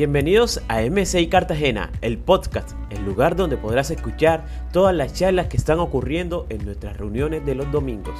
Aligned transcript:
Bienvenidos 0.00 0.62
a 0.68 0.80
MCI 0.80 1.26
Cartagena, 1.26 1.92
el 2.00 2.16
podcast, 2.16 2.70
el 2.88 3.04
lugar 3.04 3.36
donde 3.36 3.58
podrás 3.58 3.90
escuchar 3.90 4.46
todas 4.72 4.96
las 4.96 5.12
charlas 5.12 5.48
que 5.48 5.58
están 5.58 5.78
ocurriendo 5.78 6.46
en 6.48 6.64
nuestras 6.64 6.96
reuniones 6.96 7.44
de 7.44 7.54
los 7.54 7.70
domingos. 7.70 8.14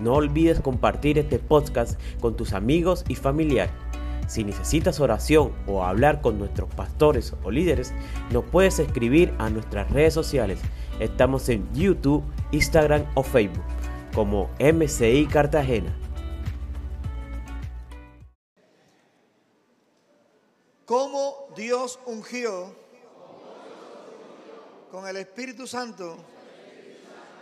No 0.00 0.14
olvides 0.14 0.58
compartir 0.58 1.20
este 1.20 1.38
podcast 1.38 1.96
con 2.20 2.34
tus 2.34 2.52
amigos 2.52 3.04
y 3.06 3.14
familiares. 3.14 3.72
Si 4.26 4.42
necesitas 4.42 4.98
oración 4.98 5.52
o 5.68 5.84
hablar 5.84 6.22
con 6.22 6.40
nuestros 6.40 6.68
pastores 6.74 7.36
o 7.44 7.52
líderes, 7.52 7.94
nos 8.32 8.42
puedes 8.42 8.80
escribir 8.80 9.32
a 9.38 9.48
nuestras 9.48 9.88
redes 9.92 10.14
sociales. 10.14 10.58
Estamos 10.98 11.48
en 11.48 11.72
YouTube, 11.72 12.24
Instagram 12.50 13.04
o 13.14 13.22
Facebook 13.22 13.62
como 14.12 14.50
MCI 14.58 15.26
Cartagena. 15.26 16.01
Cómo 20.86 21.48
Dios 21.54 21.98
ungió 22.06 22.74
con 24.90 25.06
el 25.06 25.16
Espíritu 25.16 25.66
Santo 25.66 26.16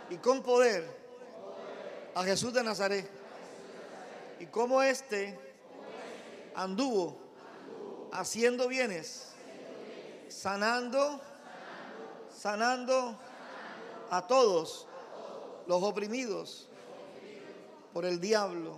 y 0.09 0.17
con 0.17 0.41
poder 0.41 0.85
a 2.15 2.23
Jesús 2.23 2.53
de 2.53 2.63
Nazaret. 2.63 3.09
Y 4.39 4.45
cómo 4.47 4.81
éste 4.81 5.37
anduvo 6.55 7.17
haciendo 8.11 8.67
bienes, 8.67 9.29
sanando, 10.27 11.21
sanando 12.35 13.15
a 14.09 14.25
todos 14.25 14.87
los 15.67 15.83
oprimidos 15.83 16.67
por 17.93 18.05
el 18.05 18.19
diablo, 18.19 18.77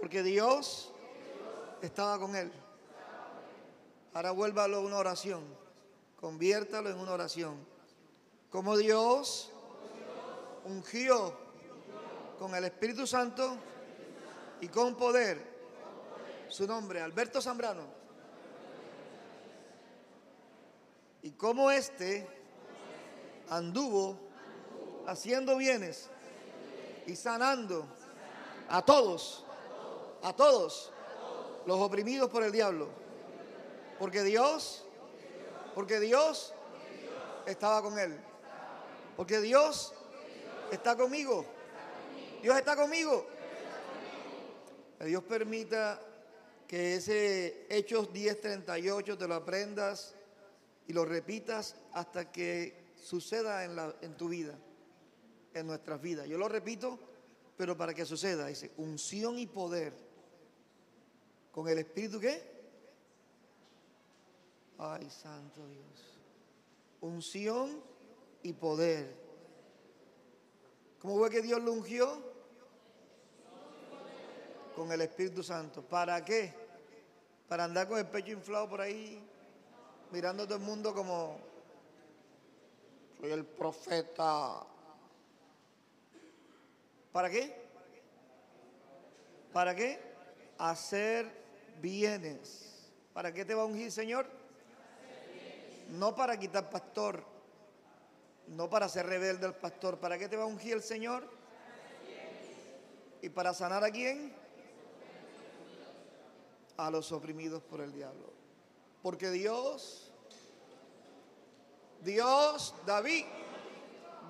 porque 0.00 0.22
Dios 0.22 0.92
estaba 1.82 2.18
con 2.18 2.34
él. 2.34 2.50
Ahora 4.14 4.30
vuélvalo 4.30 4.80
una 4.80 4.96
oración. 4.96 5.42
Conviértalo 6.20 6.88
en 6.88 6.98
una 6.98 7.12
oración. 7.12 7.56
Como 8.48 8.76
Dios 8.76 9.50
ungió 10.64 11.36
con 12.38 12.54
el 12.54 12.64
Espíritu 12.64 13.08
Santo 13.08 13.56
y 14.60 14.68
con 14.68 14.94
poder 14.94 15.54
su 16.48 16.64
nombre, 16.64 17.00
Alberto 17.00 17.42
Zambrano. 17.42 17.82
Y 21.22 21.32
como 21.32 21.72
éste 21.72 22.28
anduvo 23.50 24.16
haciendo 25.08 25.56
bienes 25.56 26.08
y 27.08 27.16
sanando 27.16 27.84
a 28.68 28.80
todos, 28.82 29.44
a 30.22 30.32
todos 30.32 30.92
los 31.66 31.80
oprimidos 31.80 32.30
por 32.30 32.44
el 32.44 32.52
diablo 32.52 33.03
porque 33.98 34.22
Dios, 34.22 34.84
porque 35.74 36.00
Dios 36.00 36.52
estaba 37.46 37.82
con 37.82 37.98
él. 37.98 38.18
Porque 39.16 39.40
Dios 39.40 39.92
está 40.70 40.96
conmigo. 40.96 41.44
Dios 42.42 42.56
está 42.56 42.76
conmigo. 42.76 43.26
Que 44.98 45.06
Dios 45.06 45.22
permita 45.24 46.00
que 46.66 46.96
ese 46.96 47.66
Hechos 47.68 48.12
10:38 48.12 49.18
te 49.18 49.28
lo 49.28 49.34
aprendas 49.34 50.14
y 50.86 50.92
lo 50.92 51.04
repitas 51.04 51.76
hasta 51.92 52.30
que 52.30 52.92
suceda 52.96 53.64
en, 53.64 53.76
la, 53.76 53.94
en 54.00 54.16
tu 54.16 54.28
vida, 54.28 54.58
en 55.52 55.66
nuestras 55.66 56.00
vidas. 56.00 56.26
Yo 56.26 56.38
lo 56.38 56.48
repito, 56.48 56.98
pero 57.56 57.76
para 57.76 57.94
que 57.94 58.04
suceda, 58.04 58.46
dice, 58.46 58.72
unción 58.76 59.38
y 59.38 59.46
poder. 59.46 59.92
¿Con 61.52 61.68
el 61.68 61.78
Espíritu 61.78 62.18
qué? 62.18 62.53
Ay, 64.78 65.08
santo 65.08 65.66
Dios. 65.68 66.18
Unción 67.00 67.82
y 68.42 68.52
poder. 68.52 69.14
¿Cómo 70.98 71.18
fue 71.18 71.30
que 71.30 71.42
Dios 71.42 71.62
lo 71.62 71.72
ungió? 71.72 72.22
Con 74.74 74.90
el 74.90 75.02
Espíritu 75.02 75.42
Santo. 75.42 75.82
¿Para 75.82 76.24
qué? 76.24 76.52
Para 77.48 77.64
andar 77.64 77.86
con 77.88 77.98
el 77.98 78.06
pecho 78.06 78.32
inflado 78.32 78.68
por 78.68 78.80
ahí, 78.80 79.22
mirando 80.10 80.42
a 80.42 80.46
todo 80.46 80.56
el 80.56 80.64
mundo 80.64 80.94
como, 80.94 81.38
soy 83.20 83.30
el 83.30 83.44
profeta. 83.44 84.66
¿Para 87.12 87.30
qué? 87.30 87.54
¿Para 89.52 89.76
qué? 89.76 90.00
Hacer 90.58 91.30
bienes. 91.80 92.90
¿Para 93.12 93.32
qué 93.32 93.44
te 93.44 93.54
va 93.54 93.62
a 93.62 93.66
ungir, 93.66 93.92
Señor? 93.92 94.26
No 95.94 96.14
para 96.14 96.38
quitar 96.38 96.70
pastor, 96.70 97.24
no 98.48 98.68
para 98.68 98.88
ser 98.88 99.06
rebelde 99.06 99.46
al 99.46 99.56
pastor. 99.56 99.98
¿Para 99.98 100.18
qué 100.18 100.28
te 100.28 100.36
va 100.36 100.44
a 100.44 100.46
ungir 100.46 100.74
el 100.74 100.82
Señor? 100.82 101.28
¿Y 103.22 103.28
para 103.30 103.54
sanar 103.54 103.82
a 103.84 103.90
quién? 103.90 104.34
A 106.76 106.90
los 106.90 107.10
oprimidos 107.12 107.62
por 107.62 107.80
el 107.80 107.92
diablo. 107.92 108.32
Porque 109.02 109.30
Dios, 109.30 110.12
Dios, 112.02 112.74
David, 112.84 113.24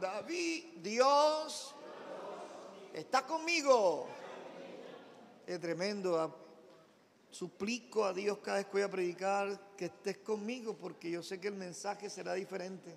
David, 0.00 0.64
Dios 0.82 1.74
está 2.92 3.26
conmigo. 3.26 4.06
Es 5.46 5.60
tremendo 5.60 6.40
Suplico 7.30 8.04
a 8.04 8.12
Dios 8.12 8.38
cada 8.38 8.58
vez 8.58 8.66
que 8.66 8.72
voy 8.72 8.82
a 8.82 8.90
predicar 8.90 9.60
que 9.76 9.86
estés 9.86 10.18
conmigo 10.18 10.76
porque 10.76 11.10
yo 11.10 11.22
sé 11.22 11.40
que 11.40 11.48
el 11.48 11.54
mensaje 11.54 12.08
será 12.08 12.34
diferente. 12.34 12.94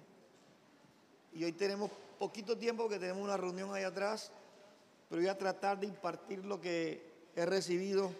Y 1.33 1.43
hoy 1.43 1.51
tenemos 1.53 1.91
poquito 2.17 2.57
tiempo 2.57 2.89
que 2.89 2.99
tenemos 2.99 3.23
una 3.23 3.37
reunión 3.37 3.73
ahí 3.73 3.83
atrás, 3.83 4.31
pero 5.09 5.21
voy 5.21 5.29
a 5.29 5.37
tratar 5.37 5.79
de 5.79 5.87
impartir 5.87 6.43
lo 6.45 6.59
que 6.59 7.29
he 7.35 7.45
recibido. 7.45 8.11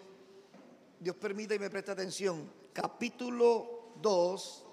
Dios 1.00 1.16
permita 1.16 1.54
y 1.54 1.58
me 1.58 1.70
presta 1.70 1.92
atención. 1.92 2.50
Capítulo 2.72 3.92
2, 4.00 4.64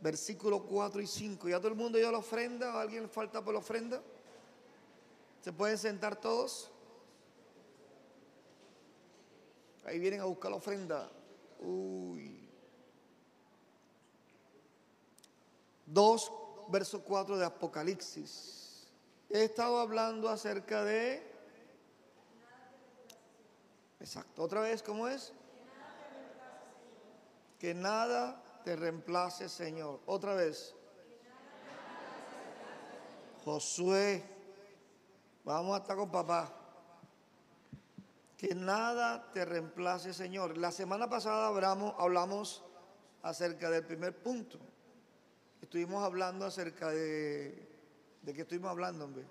versículos 0.00 0.62
4 0.68 1.00
y 1.00 1.06
5. 1.06 1.48
¿Ya 1.48 1.58
todo 1.58 1.68
el 1.68 1.74
mundo 1.74 1.98
dio 1.98 2.10
la 2.10 2.18
ofrenda? 2.18 2.80
alguien 2.80 3.08
falta 3.08 3.42
por 3.44 3.54
la 3.54 3.60
ofrenda? 3.60 4.02
¿Se 5.42 5.52
pueden 5.52 5.78
sentar 5.78 6.16
todos? 6.20 6.70
Ahí 9.84 10.00
vienen 10.00 10.20
a 10.20 10.24
buscar 10.24 10.50
la 10.50 10.56
ofrenda. 10.56 11.08
Uy. 11.60 12.35
2, 15.86 16.32
verso 16.68 17.02
4 17.02 17.38
de 17.38 17.46
Apocalipsis. 17.46 18.88
He 19.30 19.44
estado 19.44 19.80
hablando 19.80 20.28
acerca 20.28 20.84
de... 20.84 21.34
Exacto. 24.00 24.42
Otra 24.42 24.60
vez, 24.60 24.82
¿cómo 24.82 25.08
es? 25.08 25.32
Que 27.58 27.74
nada 27.74 28.42
te 28.64 28.76
reemplace, 28.76 29.48
Señor. 29.48 30.00
Otra 30.06 30.34
vez. 30.34 30.74
Josué. 33.44 34.22
Vamos 35.44 35.74
a 35.74 35.82
estar 35.82 35.96
con 35.96 36.10
papá 36.10 36.52
que 38.36 38.54
nada 38.54 39.30
te 39.32 39.44
reemplace, 39.44 40.12
Señor. 40.12 40.58
La 40.58 40.70
semana 40.70 41.08
pasada 41.08 41.48
hablamos, 41.48 41.94
hablamos 41.98 42.62
acerca 43.22 43.70
del 43.70 43.84
primer 43.84 44.22
punto. 44.22 44.58
Estuvimos 45.62 46.02
hablando 46.04 46.44
acerca 46.44 46.90
de... 46.90 47.66
¿De 48.22 48.34
qué 48.34 48.42
estuvimos 48.42 48.70
hablando, 48.70 49.04
hombre? 49.04 49.24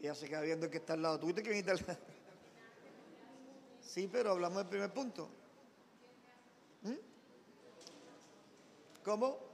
Ya 0.00 0.14
se 0.14 0.28
queda 0.28 0.40
viendo 0.42 0.68
que 0.68 0.78
está 0.78 0.94
al 0.94 1.02
lado. 1.02 1.20
¿Tuviste 1.20 1.42
que 1.42 1.50
venir 1.50 1.70
al 1.70 1.78
lado? 1.78 1.98
Sí, 3.80 4.08
pero 4.10 4.30
hablamos 4.30 4.58
del 4.58 4.68
primer 4.68 4.92
punto. 4.92 5.28
¿Mm? 6.82 6.94
¿Cómo? 9.04 9.52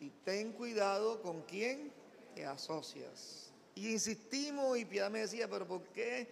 Y 0.00 0.08
ten 0.24 0.52
cuidado 0.52 1.20
con 1.20 1.42
quién 1.42 1.92
te 2.34 2.46
asocias. 2.46 3.52
Y 3.74 3.92
insistimos 3.92 4.78
y 4.78 4.86
Piedad 4.86 5.10
me 5.10 5.20
decía, 5.20 5.46
pero 5.46 5.66
¿por 5.68 5.82
qué 5.88 6.26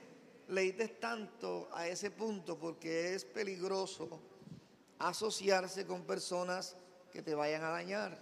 leíste 0.49 0.89
tanto 0.89 1.69
a 1.73 1.87
ese 1.87 2.11
punto? 2.11 2.59
Porque 2.59 3.15
es 3.15 3.25
peligroso 3.25 4.09
asociarse 4.99 5.87
con 5.87 6.03
personas 6.03 6.77
que 7.13 7.23
te 7.23 7.35
vayan 7.35 7.63
a 7.65 7.71
dañar. 7.71 8.19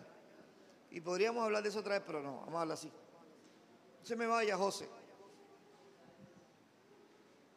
Y 0.90 1.00
podríamos 1.00 1.42
hablar 1.44 1.62
de 1.62 1.68
eso 1.68 1.80
otra 1.80 1.94
vez, 1.94 2.02
pero 2.06 2.22
no, 2.22 2.40
vamos 2.40 2.54
a 2.54 2.60
hablar 2.62 2.74
así. 2.76 2.88
No 2.88 4.06
se 4.06 4.16
me 4.16 4.26
vaya, 4.26 4.56
José. 4.56 4.88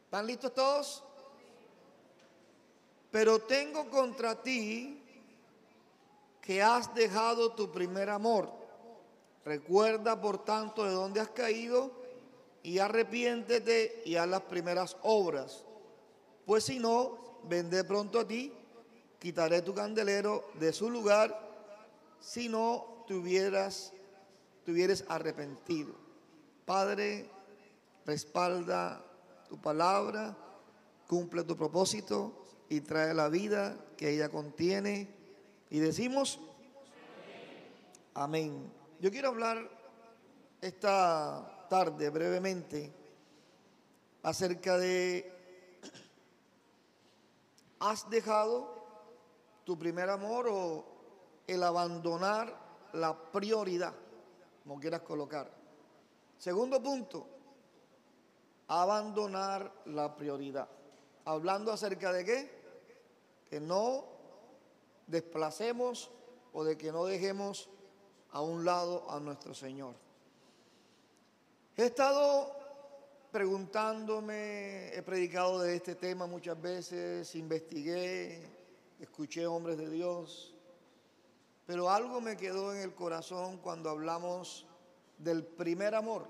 ¿Están 0.05 0.25
listos 0.25 0.53
todos? 0.53 1.03
Pero 3.11 3.39
tengo 3.39 3.89
contra 3.89 4.41
ti 4.41 5.03
que 6.41 6.61
has 6.61 6.93
dejado 6.95 7.53
tu 7.53 7.71
primer 7.71 8.09
amor. 8.09 8.51
Recuerda, 9.45 10.19
por 10.19 10.43
tanto, 10.43 10.83
de 10.83 10.91
dónde 10.91 11.19
has 11.19 11.29
caído 11.29 11.98
y 12.63 12.79
arrepiéntete 12.79 14.03
y 14.05 14.15
haz 14.15 14.27
las 14.27 14.41
primeras 14.41 14.97
obras. 15.03 15.63
Pues 16.45 16.63
si 16.65 16.79
no, 16.79 17.39
vendré 17.47 17.83
pronto 17.83 18.19
a 18.19 18.27
ti, 18.27 18.53
quitaré 19.19 19.61
tu 19.61 19.73
candelero 19.73 20.49
de 20.59 20.73
su 20.73 20.89
lugar, 20.89 21.47
si 22.19 22.49
no 22.49 23.03
te 23.07 23.13
hubieras, 23.13 23.93
te 24.65 24.71
hubieras 24.71 25.05
arrepentido. 25.07 25.93
Padre, 26.65 27.29
respalda 28.05 29.03
tu 29.47 29.59
palabra, 29.59 30.35
cumple 31.07 31.43
tu 31.43 31.55
propósito 31.55 32.45
y 32.69 32.81
trae 32.81 33.13
la 33.13 33.29
vida 33.29 33.75
que 33.97 34.11
ella 34.11 34.29
contiene. 34.29 35.07
Y 35.69 35.79
decimos, 35.79 36.39
amén. 38.13 38.71
Yo 38.99 39.11
quiero 39.11 39.29
hablar 39.29 39.69
esta 40.61 41.58
tarde 41.69 42.09
brevemente 42.09 42.91
acerca 44.23 44.77
de, 44.77 45.31
¿has 47.79 48.09
dejado 48.09 48.75
tu 49.63 49.77
primer 49.77 50.09
amor 50.09 50.47
o 50.51 50.85
el 51.47 51.63
abandonar 51.63 52.53
la 52.93 53.31
prioridad? 53.31 53.93
Como 54.63 54.79
quieras 54.79 55.01
colocar. 55.01 55.49
Segundo 56.37 56.81
punto, 56.81 57.27
abandonar 58.67 59.71
la 59.85 60.15
prioridad. 60.15 60.67
Hablando 61.25 61.71
acerca 61.71 62.11
de 62.11 62.25
qué? 62.25 62.59
Que 63.49 63.59
no 63.59 64.05
desplacemos 65.07 66.11
o 66.53 66.63
de 66.63 66.77
que 66.77 66.91
no 66.91 67.05
dejemos 67.05 67.69
a 68.31 68.41
un 68.41 68.65
lado 68.65 69.09
a 69.09 69.19
nuestro 69.19 69.53
Señor. 69.53 69.95
He 71.79 71.85
estado 71.85 72.51
preguntándome, 73.31 74.93
he 74.93 75.01
predicado 75.01 75.61
de 75.61 75.77
este 75.77 75.95
tema 75.95 76.27
muchas 76.27 76.61
veces, 76.61 77.33
investigué, 77.35 78.43
escuché 78.99 79.47
hombres 79.47 79.77
de 79.77 79.89
Dios, 79.89 80.53
pero 81.65 81.89
algo 81.89 82.19
me 82.19 82.35
quedó 82.35 82.75
en 82.75 82.81
el 82.81 82.93
corazón 82.93 83.59
cuando 83.59 83.89
hablamos 83.89 84.67
del 85.19 85.45
primer 85.45 85.95
amor. 85.95 86.27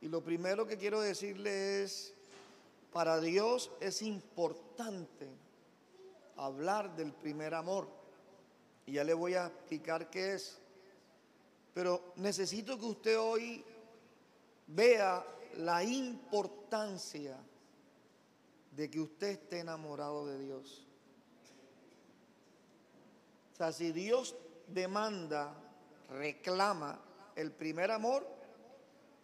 Y 0.00 0.08
lo 0.08 0.24
primero 0.24 0.66
que 0.66 0.78
quiero 0.78 1.02
decirle 1.02 1.82
es, 1.82 2.14
para 2.94 3.20
Dios 3.20 3.70
es 3.80 4.00
importante 4.00 5.28
hablar 6.38 6.96
del 6.96 7.12
primer 7.12 7.52
amor. 7.52 7.88
Y 8.86 8.92
ya 8.92 9.04
le 9.04 9.12
voy 9.12 9.34
a 9.34 9.48
explicar 9.48 10.08
qué 10.08 10.32
es. 10.32 10.58
Pero 11.74 12.12
necesito 12.16 12.78
que 12.78 12.86
usted 12.86 13.18
hoy 13.18 13.64
vea 14.66 15.24
la 15.56 15.82
importancia 15.84 17.36
de 18.72 18.90
que 18.90 19.00
usted 19.00 19.28
esté 19.28 19.60
enamorado 19.60 20.26
de 20.26 20.38
Dios. 20.38 20.86
O 23.52 23.56
sea, 23.56 23.72
si 23.72 23.92
Dios 23.92 24.36
demanda, 24.68 25.54
reclama 26.08 27.00
el 27.36 27.52
primer 27.52 27.90
amor, 27.90 28.26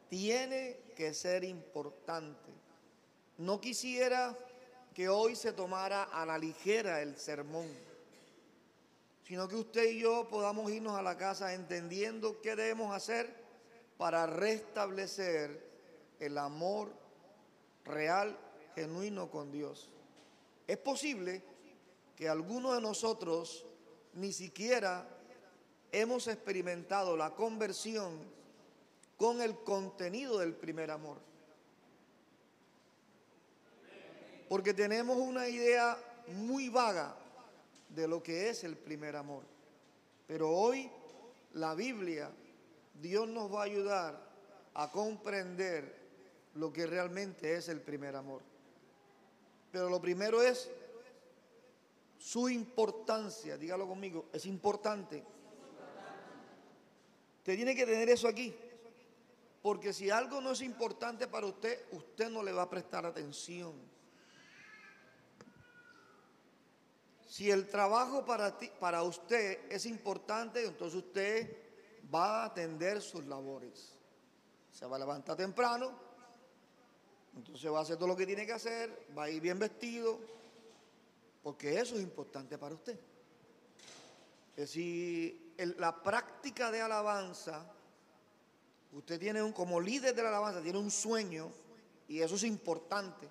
tiene 0.08 0.78
que 0.94 1.14
ser 1.14 1.44
importante. 1.44 2.52
No 3.38 3.60
quisiera 3.60 4.36
que 4.94 5.08
hoy 5.08 5.36
se 5.36 5.52
tomara 5.52 6.04
a 6.04 6.24
la 6.24 6.38
ligera 6.38 7.02
el 7.02 7.16
sermón 7.16 7.66
sino 9.26 9.48
que 9.48 9.56
usted 9.56 9.90
y 9.90 9.98
yo 9.98 10.28
podamos 10.28 10.70
irnos 10.70 10.96
a 10.96 11.02
la 11.02 11.16
casa 11.16 11.52
entendiendo 11.52 12.40
qué 12.40 12.54
debemos 12.54 12.94
hacer 12.94 13.34
para 13.98 14.24
restablecer 14.24 15.68
el 16.20 16.38
amor 16.38 16.92
real, 17.84 18.38
genuino 18.76 19.28
con 19.28 19.50
Dios. 19.50 19.90
Es 20.68 20.76
posible 20.78 21.42
que 22.14 22.28
algunos 22.28 22.76
de 22.76 22.80
nosotros 22.80 23.66
ni 24.14 24.32
siquiera 24.32 25.08
hemos 25.90 26.28
experimentado 26.28 27.16
la 27.16 27.34
conversión 27.34 28.20
con 29.16 29.42
el 29.42 29.58
contenido 29.64 30.38
del 30.38 30.54
primer 30.54 30.92
amor. 30.92 31.18
Porque 34.48 34.72
tenemos 34.72 35.16
una 35.16 35.48
idea 35.48 35.98
muy 36.28 36.68
vaga 36.68 37.16
de 37.96 38.06
lo 38.06 38.22
que 38.22 38.50
es 38.50 38.62
el 38.62 38.76
primer 38.76 39.16
amor. 39.16 39.42
Pero 40.26 40.50
hoy 40.50 40.88
la 41.54 41.74
Biblia, 41.74 42.30
Dios 43.00 43.26
nos 43.26 43.52
va 43.52 43.62
a 43.62 43.64
ayudar 43.64 44.20
a 44.74 44.90
comprender 44.90 45.96
lo 46.54 46.70
que 46.72 46.86
realmente 46.86 47.56
es 47.56 47.68
el 47.68 47.80
primer 47.80 48.14
amor. 48.14 48.42
Pero 49.72 49.88
lo 49.88 50.00
primero 50.00 50.42
es 50.42 50.70
su 52.18 52.48
importancia, 52.50 53.56
dígalo 53.56 53.88
conmigo, 53.88 54.26
es 54.32 54.44
importante. 54.44 55.24
Usted 57.38 57.56
tiene 57.56 57.74
que 57.74 57.86
tener 57.86 58.10
eso 58.10 58.28
aquí. 58.28 58.54
Porque 59.62 59.92
si 59.92 60.10
algo 60.10 60.40
no 60.40 60.52
es 60.52 60.60
importante 60.60 61.26
para 61.26 61.46
usted, 61.46 61.86
usted 61.92 62.28
no 62.28 62.42
le 62.42 62.52
va 62.52 62.62
a 62.62 62.70
prestar 62.70 63.06
atención. 63.06 63.72
Si 67.36 67.50
el 67.50 67.68
trabajo 67.68 68.24
para, 68.24 68.56
ti, 68.56 68.70
para 68.80 69.02
usted 69.02 69.70
es 69.70 69.84
importante, 69.84 70.64
entonces 70.64 71.04
usted 71.04 71.54
va 72.12 72.40
a 72.40 72.44
atender 72.46 73.02
sus 73.02 73.26
labores. 73.26 73.92
Se 74.72 74.86
va 74.86 74.96
a 74.96 75.00
levantar 75.00 75.36
temprano, 75.36 75.92
entonces 77.36 77.70
va 77.70 77.80
a 77.80 77.82
hacer 77.82 77.98
todo 77.98 78.08
lo 78.08 78.16
que 78.16 78.24
tiene 78.24 78.46
que 78.46 78.54
hacer, 78.54 79.08
va 79.14 79.24
a 79.24 79.30
ir 79.30 79.42
bien 79.42 79.58
vestido, 79.58 80.18
porque 81.42 81.78
eso 81.78 81.96
es 81.96 82.00
importante 82.00 82.56
para 82.56 82.74
usted. 82.74 82.98
Si 84.66 85.52
la 85.76 86.02
práctica 86.02 86.70
de 86.70 86.80
alabanza, 86.80 87.70
usted 88.92 89.20
tiene 89.20 89.42
un, 89.42 89.52
como 89.52 89.78
líder 89.78 90.14
de 90.14 90.22
la 90.22 90.30
alabanza, 90.30 90.62
tiene 90.62 90.78
un 90.78 90.90
sueño, 90.90 91.52
y 92.08 92.18
eso 92.22 92.36
es 92.36 92.44
importante, 92.44 93.28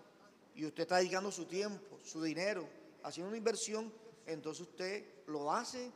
y 0.53 0.63
usted 0.63 0.83
está 0.83 0.97
dedicando 0.97 1.31
su 1.31 1.45
tiempo, 1.45 1.97
su 2.03 2.21
dinero, 2.21 2.84
haciendo 3.05 3.29
una 3.29 3.37
inversión, 3.37 3.93
entonces 4.25 4.67
usted 4.67 5.05
lo 5.27 5.51
hace 5.51 5.91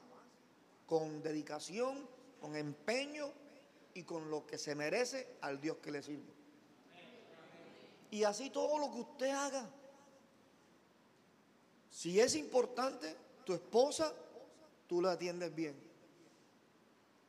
con 0.85 1.23
dedicación, 1.23 2.07
con 2.39 2.56
empeño 2.56 3.31
y 3.95 4.03
con 4.03 4.29
lo 4.29 4.45
que 4.45 4.59
se 4.59 4.75
merece 4.75 5.27
al 5.41 5.59
Dios 5.59 5.77
que 5.77 5.91
le 5.91 6.03
sirve. 6.03 6.31
Y 8.11 8.23
así 8.23 8.51
todo 8.51 8.78
lo 8.78 8.92
que 8.92 8.99
usted 8.99 9.30
haga. 9.30 9.68
Si 11.89 12.19
es 12.19 12.35
importante, 12.35 13.16
tu 13.44 13.54
esposa, 13.54 14.13
tú 14.87 15.01
la 15.01 15.13
atiendes 15.13 15.54
bien. 15.54 15.75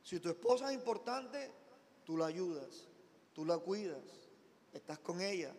Si 0.02 0.20
tu 0.20 0.28
esposa 0.28 0.68
es 0.68 0.74
importante, 0.74 1.50
tú 2.04 2.18
la 2.18 2.26
ayudas, 2.26 2.86
tú 3.32 3.46
la 3.46 3.56
cuidas, 3.58 4.04
estás 4.74 4.98
con 4.98 5.22
ella, 5.22 5.54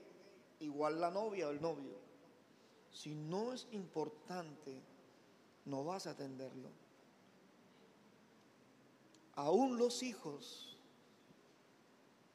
igual 0.59 0.99
la 0.99 1.09
novia 1.09 1.47
o 1.47 1.51
el 1.51 1.61
novio. 1.61 2.00
Si 2.91 3.15
no 3.15 3.53
es 3.53 3.67
importante, 3.71 4.81
no 5.65 5.83
vas 5.83 6.07
a 6.07 6.11
atenderlo. 6.11 6.69
Aún 9.35 9.77
los 9.77 10.03
hijos. 10.03 10.77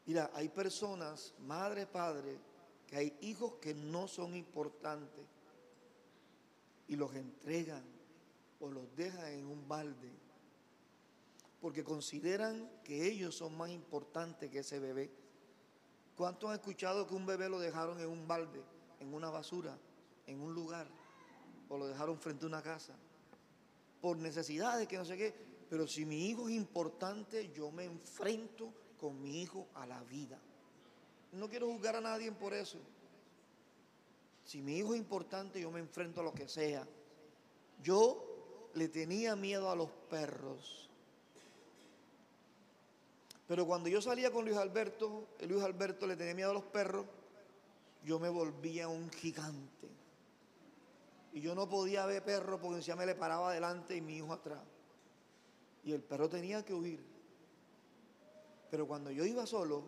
Mira, 0.07 0.31
hay 0.35 0.49
personas, 0.49 1.35
madre, 1.41 1.87
padre, 1.87 2.39
que 2.87 2.97
hay 2.97 3.17
hijos 3.21 3.55
que 3.61 3.75
no 3.75 4.09
son 4.09 4.35
importantes 4.35 5.27
y 6.89 6.97
los 6.97 7.15
entregan 7.15 7.85
o 8.61 8.71
los 8.71 8.95
dejan 8.97 9.33
en 9.33 9.47
un 9.47 9.67
balde 9.69 10.11
porque 11.61 11.83
consideran 11.83 12.71
que 12.85 13.09
ellos 13.09 13.35
son 13.35 13.57
más 13.57 13.71
importantes 13.71 14.51
que 14.51 14.61
ese 14.61 14.79
bebé. 14.79 15.11
¿Cuántos 16.17 16.51
han 16.51 16.57
escuchado 16.57 17.07
que 17.07 17.15
un 17.15 17.27
bebé 17.27 17.49
lo 17.49 17.59
dejaron 17.59 17.99
en 18.01 18.09
un 18.09 18.29
balde, 18.29 18.63
en 19.01 19.13
una 19.13 19.31
basura? 19.31 19.77
En 20.27 20.41
un 20.41 20.55
lugar 20.55 20.87
o 21.69 21.77
lo 21.77 21.87
dejaron 21.87 22.19
frente 22.19 22.45
a 22.45 22.49
una 22.49 22.63
casa 22.63 22.95
por 24.01 24.17
necesidades 24.19 24.87
que 24.87 24.97
no 24.97 25.05
sé 25.05 25.17
qué. 25.17 25.35
Pero 25.69 25.87
si 25.87 26.05
mi 26.05 26.29
hijo 26.29 26.49
es 26.49 26.55
importante, 26.55 27.51
yo 27.53 27.71
me 27.73 27.85
enfrento 27.85 28.73
con 29.01 29.21
mi 29.21 29.43
hijo 29.43 29.67
a 29.75 29.87
la 29.87 30.03
vida. 30.05 30.39
No 31.33 31.49
quiero 31.49 31.67
juzgar 31.67 31.97
a 31.97 32.01
nadie 32.01 32.31
por 32.33 32.55
eso. 32.55 32.79
Si 34.45 34.63
mi 34.63 34.79
hijo 34.79 34.95
es 34.95 35.01
importante, 35.01 35.61
yo 35.61 35.71
me 35.71 35.81
enfrento 35.81 36.21
a 36.21 36.25
lo 36.25 36.33
que 36.33 36.49
sea. 36.49 36.87
Yo 37.83 38.71
le 38.75 38.89
tenía 38.89 39.35
miedo 39.35 39.71
a 39.71 39.77
los 39.77 39.91
perros. 40.09 40.89
Pero 43.49 43.67
cuando 43.67 43.89
yo 43.89 44.01
salía 44.01 44.31
con 44.31 44.45
Luis 44.45 44.57
Alberto, 44.57 45.27
Luis 45.49 45.63
Alberto 45.63 46.07
le 46.07 46.17
tenía 46.17 46.35
miedo 46.35 46.51
a 46.51 46.55
los 46.55 46.65
perros, 46.65 47.07
yo 48.05 48.19
me 48.19 48.29
volvía 48.29 48.89
un 48.89 49.11
gigante. 49.11 49.89
Y 51.37 51.43
yo 51.43 51.55
no 51.55 51.69
podía 51.69 52.07
ver 52.07 52.25
perro 52.25 52.59
porque 52.59 52.77
encima 52.77 52.97
me 52.97 53.05
le 53.05 53.15
paraba 53.15 53.51
adelante 53.51 53.95
y 53.95 54.01
mi 54.01 54.17
hijo 54.17 54.33
atrás. 54.33 54.63
Y 55.85 55.93
el 55.93 56.03
perro 56.03 56.31
tenía 56.31 56.65
que 56.65 56.73
huir. 56.73 57.05
Pero 58.71 58.89
cuando 58.89 59.11
yo 59.11 59.23
iba 59.23 59.47
solo, 59.47 59.85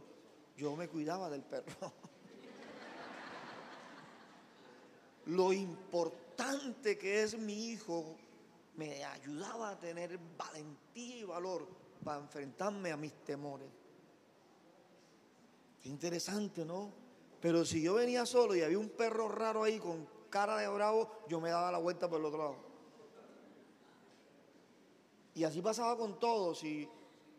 yo 0.59 0.76
me 0.76 0.88
cuidaba 0.88 1.31
del 1.31 1.40
perro. 1.40 1.73
Lo 5.25 5.50
importante 5.55 6.99
que 6.99 7.23
es 7.23 7.38
mi 7.38 7.71
hijo 7.71 8.14
me 8.76 9.02
ayudaba 9.07 9.71
a 9.71 9.78
tener 9.78 10.19
valentía 10.37 11.17
y 11.17 11.25
valor 11.25 11.67
para 12.05 12.21
enfrentarme 12.21 12.93
a 12.93 12.99
mis 12.99 13.14
temores. 13.25 13.71
Qué 15.83 15.88
interesante, 15.88 16.67
¿no? 16.67 16.93
Pero 17.40 17.64
si 17.64 17.81
yo 17.81 17.95
venía 17.95 18.26
solo 18.26 18.55
y 18.55 18.61
había 18.61 18.78
un 18.78 18.90
perro 18.90 19.31
raro 19.31 19.62
ahí 19.62 19.78
con 19.78 20.18
cara 20.30 20.56
de 20.56 20.68
bravo, 20.68 21.11
yo 21.28 21.40
me 21.40 21.50
daba 21.50 21.73
la 21.73 21.78
vuelta 21.78 22.08
por 22.08 22.20
el 22.20 22.26
otro 22.26 22.38
lado. 22.38 22.56
Y 25.35 25.44
así 25.44 25.62
pasaba 25.62 25.97
con 25.97 26.18
todos. 26.18 26.58
Si 26.58 26.88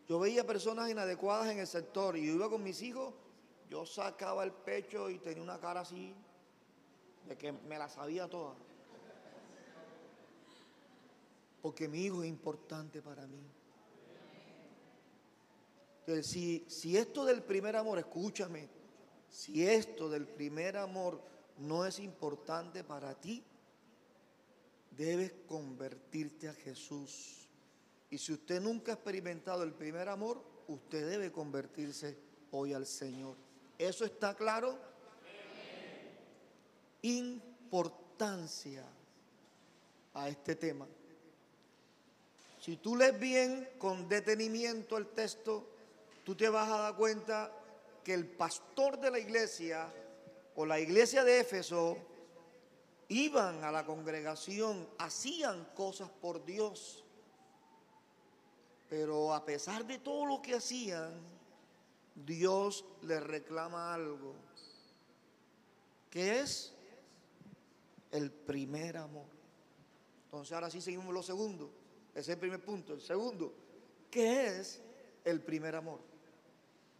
yo 0.08 0.18
veía 0.18 0.46
personas 0.46 0.90
inadecuadas 0.90 1.48
en 1.48 1.58
el 1.58 1.66
sector 1.66 2.16
y 2.16 2.26
yo 2.26 2.34
iba 2.34 2.48
con 2.48 2.62
mis 2.62 2.80
hijos, 2.82 3.14
yo 3.68 3.86
sacaba 3.86 4.44
el 4.44 4.52
pecho 4.52 5.10
y 5.10 5.18
tenía 5.18 5.42
una 5.42 5.58
cara 5.60 5.80
así, 5.80 6.14
de 7.28 7.36
que 7.36 7.52
me 7.52 7.78
la 7.78 7.88
sabía 7.88 8.28
toda 8.28 8.54
porque 11.60 11.88
mi 11.88 12.04
hijo 12.04 12.22
es 12.22 12.28
importante 12.28 13.02
para 13.02 13.26
mí. 13.26 13.40
Entonces, 16.00 16.26
si, 16.26 16.64
si 16.68 16.96
esto 16.96 17.24
del 17.24 17.42
primer 17.42 17.76
amor, 17.76 17.98
escúchame, 17.98 18.68
si 19.28 19.66
esto 19.66 20.08
del 20.08 20.26
primer 20.26 20.76
amor 20.76 21.20
no 21.60 21.84
es 21.84 21.98
importante 21.98 22.82
para 22.84 23.14
ti, 23.14 23.42
debes 24.96 25.32
convertirte 25.46 26.48
a 26.48 26.54
Jesús. 26.54 27.48
Y 28.10 28.18
si 28.18 28.32
usted 28.32 28.60
nunca 28.60 28.92
ha 28.92 28.94
experimentado 28.96 29.62
el 29.62 29.72
primer 29.72 30.08
amor, 30.08 30.42
usted 30.68 31.08
debe 31.08 31.30
convertirse 31.30 32.16
hoy 32.50 32.72
al 32.72 32.86
Señor. 32.86 33.36
¿Eso 33.78 34.04
está 34.04 34.34
claro? 34.34 34.78
Importancia 37.02 38.84
a 40.14 40.28
este 40.28 40.56
tema. 40.56 40.86
Si 42.60 42.76
tú 42.76 42.96
lees 42.96 43.18
bien 43.18 43.68
con 43.78 44.08
detenimiento 44.08 44.98
el 44.98 45.08
texto, 45.08 45.66
tú 46.24 46.34
te 46.34 46.48
vas 46.48 46.68
a 46.68 46.78
dar 46.78 46.96
cuenta 46.96 47.52
que 48.04 48.12
el 48.12 48.26
pastor 48.26 49.00
de 49.00 49.10
la 49.10 49.18
iglesia 49.18 49.92
o 50.56 50.66
la 50.66 50.80
iglesia 50.80 51.24
de 51.24 51.40
Éfeso 51.40 51.96
iban 53.08 53.64
a 53.64 53.72
la 53.72 53.84
congregación, 53.84 54.88
hacían 54.98 55.64
cosas 55.74 56.08
por 56.08 56.44
Dios. 56.44 57.04
Pero 58.88 59.34
a 59.34 59.44
pesar 59.44 59.84
de 59.84 59.98
todo 59.98 60.26
lo 60.26 60.42
que 60.42 60.54
hacían, 60.54 61.12
Dios 62.14 62.84
les 63.02 63.22
reclama 63.22 63.94
algo, 63.94 64.34
que 66.10 66.40
es 66.40 66.74
el 68.10 68.30
primer 68.30 68.96
amor. 68.96 69.26
Entonces 70.24 70.52
ahora 70.52 70.70
sí 70.70 70.80
seguimos 70.80 71.12
lo 71.12 71.22
segundo. 71.22 71.70
Ese 72.12 72.20
es 72.20 72.28
el 72.28 72.38
primer 72.38 72.64
punto. 72.64 72.94
El 72.94 73.00
segundo, 73.00 73.52
¿qué 74.10 74.60
es 74.60 74.82
el 75.24 75.40
primer 75.40 75.76
amor? 75.76 76.00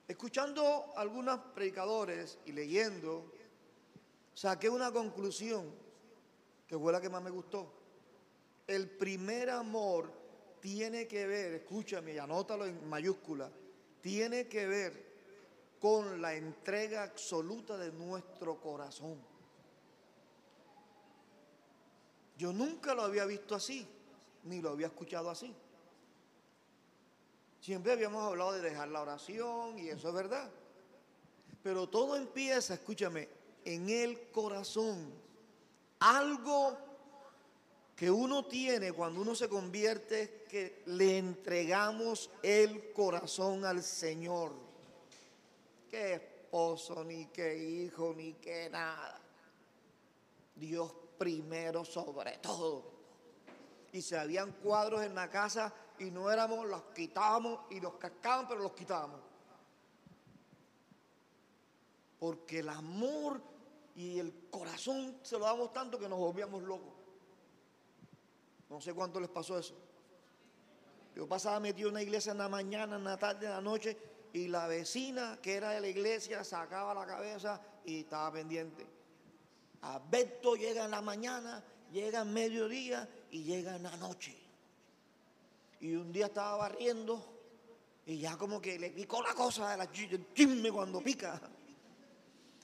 Escuchando 0.06 0.92
algunos 0.96 1.38
predicadores 1.54 2.38
y 2.44 2.52
leyendo, 2.52 3.32
saqué 4.40 4.70
una 4.70 4.90
conclusión 4.90 5.70
que 6.66 6.78
fue 6.78 6.92
la 6.92 6.98
que 6.98 7.10
más 7.10 7.22
me 7.22 7.28
gustó. 7.28 7.70
El 8.66 8.88
primer 8.88 9.50
amor 9.50 10.10
tiene 10.60 11.06
que 11.06 11.26
ver, 11.26 11.52
escúchame 11.52 12.14
y 12.14 12.18
anótalo 12.18 12.64
en 12.64 12.88
mayúscula, 12.88 13.50
tiene 14.00 14.48
que 14.48 14.66
ver 14.66 15.10
con 15.78 16.22
la 16.22 16.34
entrega 16.34 17.02
absoluta 17.02 17.76
de 17.76 17.92
nuestro 17.92 18.58
corazón. 18.58 19.18
Yo 22.38 22.50
nunca 22.54 22.94
lo 22.94 23.02
había 23.02 23.26
visto 23.26 23.54
así 23.54 23.86
ni 24.44 24.62
lo 24.62 24.70
había 24.70 24.86
escuchado 24.86 25.28
así. 25.28 25.54
Siempre 27.60 27.92
habíamos 27.92 28.24
hablado 28.26 28.52
de 28.52 28.62
dejar 28.62 28.88
la 28.88 29.02
oración 29.02 29.78
y 29.78 29.90
eso 29.90 30.08
es 30.08 30.14
verdad. 30.14 30.50
Pero 31.62 31.90
todo 31.90 32.16
empieza, 32.16 32.72
escúchame, 32.72 33.39
en 33.64 33.88
el 33.88 34.30
corazón. 34.30 35.12
Algo 36.00 36.76
que 37.96 38.10
uno 38.10 38.46
tiene 38.46 38.92
cuando 38.92 39.20
uno 39.20 39.34
se 39.34 39.48
convierte 39.48 40.22
es 40.22 40.30
que 40.48 40.82
le 40.86 41.18
entregamos 41.18 42.30
el 42.42 42.92
corazón 42.92 43.64
al 43.64 43.82
Señor. 43.82 44.52
Qué 45.90 46.14
esposo, 46.14 47.04
ni 47.04 47.26
qué 47.26 47.56
hijo, 47.56 48.14
ni 48.16 48.34
qué 48.34 48.70
nada. 48.70 49.20
Dios 50.54 50.92
primero 51.18 51.84
sobre 51.84 52.38
todo 52.38 53.00
y 53.92 54.02
se 54.02 54.18
habían 54.18 54.52
cuadros 54.52 55.02
en 55.02 55.14
la 55.14 55.28
casa 55.28 55.72
y 55.98 56.10
no 56.10 56.30
éramos, 56.30 56.66
los 56.66 56.82
quitábamos 56.94 57.60
y 57.70 57.80
los 57.80 57.94
cascaban, 57.94 58.48
pero 58.48 58.60
los 58.60 58.72
quitábamos. 58.72 59.20
Porque 62.20 62.60
el 62.60 62.68
amor 62.68 63.42
y 63.96 64.20
el 64.20 64.32
corazón 64.50 65.18
se 65.22 65.36
lo 65.38 65.46
damos 65.46 65.72
tanto 65.72 65.98
que 65.98 66.08
nos 66.08 66.18
volvíamos 66.18 66.62
locos. 66.62 66.94
No 68.68 68.80
sé 68.80 68.94
cuánto 68.94 69.18
les 69.18 69.28
pasó 69.28 69.58
eso. 69.58 69.74
Yo 71.16 71.26
pasaba 71.26 71.58
metido 71.58 71.88
en 71.88 71.94
una 71.94 72.02
iglesia 72.02 72.30
en 72.32 72.38
la 72.38 72.48
mañana, 72.48 72.96
en 72.96 73.04
la 73.04 73.16
tarde, 73.16 73.46
en 73.46 73.52
la 73.52 73.60
noche, 73.60 73.96
y 74.32 74.46
la 74.46 74.68
vecina 74.68 75.40
que 75.42 75.54
era 75.54 75.70
de 75.70 75.80
la 75.80 75.88
iglesia 75.88 76.44
sacaba 76.44 76.94
la 76.94 77.04
cabeza 77.04 77.60
y 77.84 78.00
estaba 78.00 78.32
pendiente. 78.32 78.86
Alberto 79.82 80.54
llega 80.54 80.84
en 80.84 80.90
la 80.92 81.00
mañana, 81.00 81.64
llega 81.90 82.20
en 82.20 82.32
mediodía 82.32 83.08
y 83.30 83.42
llega 83.42 83.74
en 83.74 83.82
la 83.82 83.96
noche. 83.96 84.36
Y 85.80 85.94
un 85.94 86.12
día 86.12 86.26
estaba 86.26 86.56
barriendo 86.56 87.24
y 88.06 88.18
ya 88.18 88.36
como 88.36 88.60
que 88.60 88.78
le 88.78 88.90
picó 88.90 89.22
la 89.22 89.34
cosa 89.34 89.70
de 89.70 89.78
la 89.78 89.90
chisme 89.90 90.70
cuando 90.70 91.00
pica. 91.00 91.40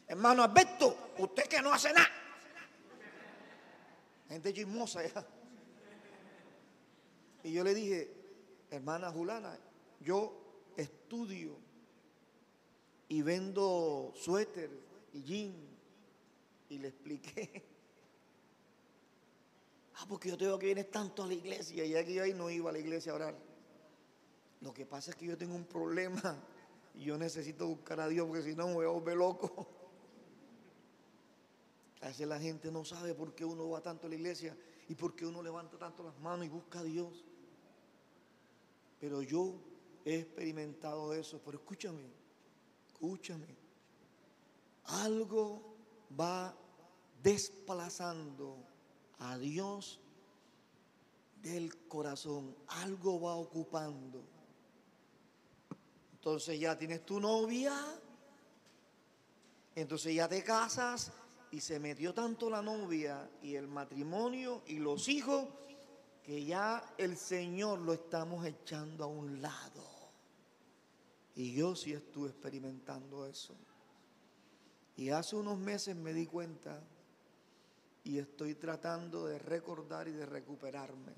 Hermano 0.07 0.43
Alberto, 0.43 1.13
usted 1.19 1.45
que 1.45 1.61
no 1.61 1.73
hace 1.73 1.93
nada. 1.93 2.09
Gente 4.29 4.53
chismosa 4.53 5.07
ya. 5.07 5.27
Y 7.45 7.53
yo 7.53 7.63
le 7.63 7.75
dije, 7.75 8.13
hermana 8.71 9.11
Julana, 9.11 9.57
yo 10.01 10.73
estudio 10.77 11.57
y 13.09 13.23
vendo 13.23 14.13
suéter 14.17 14.71
y 15.13 15.23
jean. 15.23 15.77
Y 16.69 16.79
le 16.79 16.89
expliqué 16.89 17.65
Ah, 19.99 20.05
porque 20.07 20.29
yo 20.29 20.37
tengo 20.37 20.59
que 20.59 20.67
vienes 20.67 20.91
tanto 20.91 21.23
a 21.23 21.27
la 21.27 21.33
iglesia 21.33 21.85
y 21.85 21.97
aquí 21.97 22.15
yo 22.15 22.27
no 22.35 22.51
iba 22.51 22.69
a 22.69 22.73
la 22.73 22.79
iglesia 22.79 23.13
a 23.13 23.15
orar. 23.15 23.35
Lo 24.61 24.73
que 24.75 24.85
pasa 24.85 25.11
es 25.11 25.17
que 25.17 25.25
yo 25.25 25.39
tengo 25.39 25.55
un 25.55 25.65
problema 25.65 26.39
y 26.95 27.05
yo 27.05 27.17
necesito 27.17 27.67
buscar 27.67 28.01
a 28.01 28.09
Dios 28.09 28.27
porque 28.27 28.43
si 28.43 28.55
no 28.55 28.69
me 28.69 28.75
voy 28.75 28.87
a 28.87 28.91
volver 28.91 29.17
loco. 29.17 29.67
A 32.07 32.11
veces 32.11 32.29
la 32.29 32.39
gente 32.39 32.71
no 32.71 32.85
sabe 32.85 33.15
por 33.15 33.35
qué 33.35 33.45
uno 33.45 33.69
va 33.69 33.83
tanto 33.83 34.07
a 34.07 34.09
la 34.09 34.15
iglesia 34.15 34.57
y 34.89 34.95
por 34.95 35.17
qué 35.17 35.27
uno 35.27 35.43
levanta 35.43 35.77
tanto 35.77 36.05
las 36.05 36.17
manos 36.21 36.47
y 36.47 36.49
busca 36.49 36.79
a 36.79 36.85
Dios. 36.85 37.25
Pero 39.01 39.23
yo 39.23 39.57
he 40.05 40.21
experimentado 40.21 41.13
eso. 41.13 41.41
Pero 41.45 41.59
escúchame, 41.59 42.09
escúchame. 42.87 43.49
Algo 44.85 45.75
va 46.19 46.57
desplazando 47.25 48.57
a 49.19 49.37
Dios 49.37 49.99
del 51.43 51.89
corazón. 51.89 52.55
Algo 52.69 53.21
va 53.21 53.35
ocupando. 53.35 54.23
Entonces 56.13 56.61
ya 56.61 56.79
tienes 56.79 57.05
tu 57.05 57.19
novia, 57.19 57.75
entonces 59.75 60.15
ya 60.15 60.29
te 60.29 60.45
casas 60.45 61.11
y 61.57 61.61
se 61.63 61.81
metió 61.81 62.13
tanto 62.13 62.51
la 62.51 62.61
novia 62.61 63.31
y 63.41 63.55
el 63.55 63.67
matrimonio 63.67 64.63
y 64.67 64.79
los 64.79 65.09
hijos 65.09 65.49
que 66.23 66.45
ya 66.45 66.85
el 66.99 67.17
Señor 67.17 67.79
lo 67.79 67.95
estamos 67.95 68.45
echando 68.45 69.05
a 69.05 69.07
un 69.07 69.41
lado. 69.41 69.83
Y 71.35 71.55
yo 71.55 71.75
sí 71.75 71.95
estuve 71.95 72.29
experimentando 72.29 73.25
eso. 73.25 73.55
Y 74.99 75.09
hace 75.09 75.35
unos 75.35 75.57
meses 75.57 75.97
me 75.97 76.13
di 76.13 76.27
cuenta 76.27 76.79
y 78.05 78.19
estoy 78.19 78.57
tratando 78.57 79.25
de 79.25 79.39
recordar 79.39 80.09
y 80.09 80.13
de 80.13 80.27
recuperarme. 80.27 81.15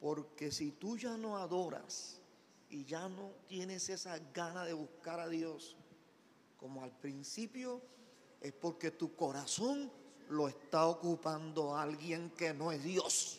Porque 0.00 0.52
si 0.52 0.72
tú 0.72 0.98
ya 0.98 1.16
no 1.16 1.38
adoras 1.38 2.20
y 2.68 2.84
ya 2.84 3.08
no 3.08 3.30
tienes 3.48 3.88
esa 3.88 4.18
gana 4.34 4.66
de 4.66 4.74
buscar 4.74 5.18
a 5.18 5.30
Dios 5.30 5.78
como 6.56 6.82
al 6.82 6.96
principio, 6.96 7.82
es 8.40 8.52
porque 8.52 8.92
tu 8.92 9.14
corazón 9.14 9.90
lo 10.28 10.48
está 10.48 10.86
ocupando 10.86 11.76
alguien 11.76 12.30
que 12.30 12.52
no 12.52 12.72
es 12.72 12.82
Dios. 12.82 13.38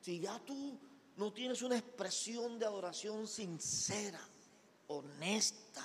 Si 0.00 0.20
ya 0.20 0.38
tú 0.40 0.78
no 1.16 1.32
tienes 1.32 1.62
una 1.62 1.76
expresión 1.76 2.58
de 2.58 2.66
adoración 2.66 3.26
sincera, 3.26 4.20
honesta. 4.86 5.84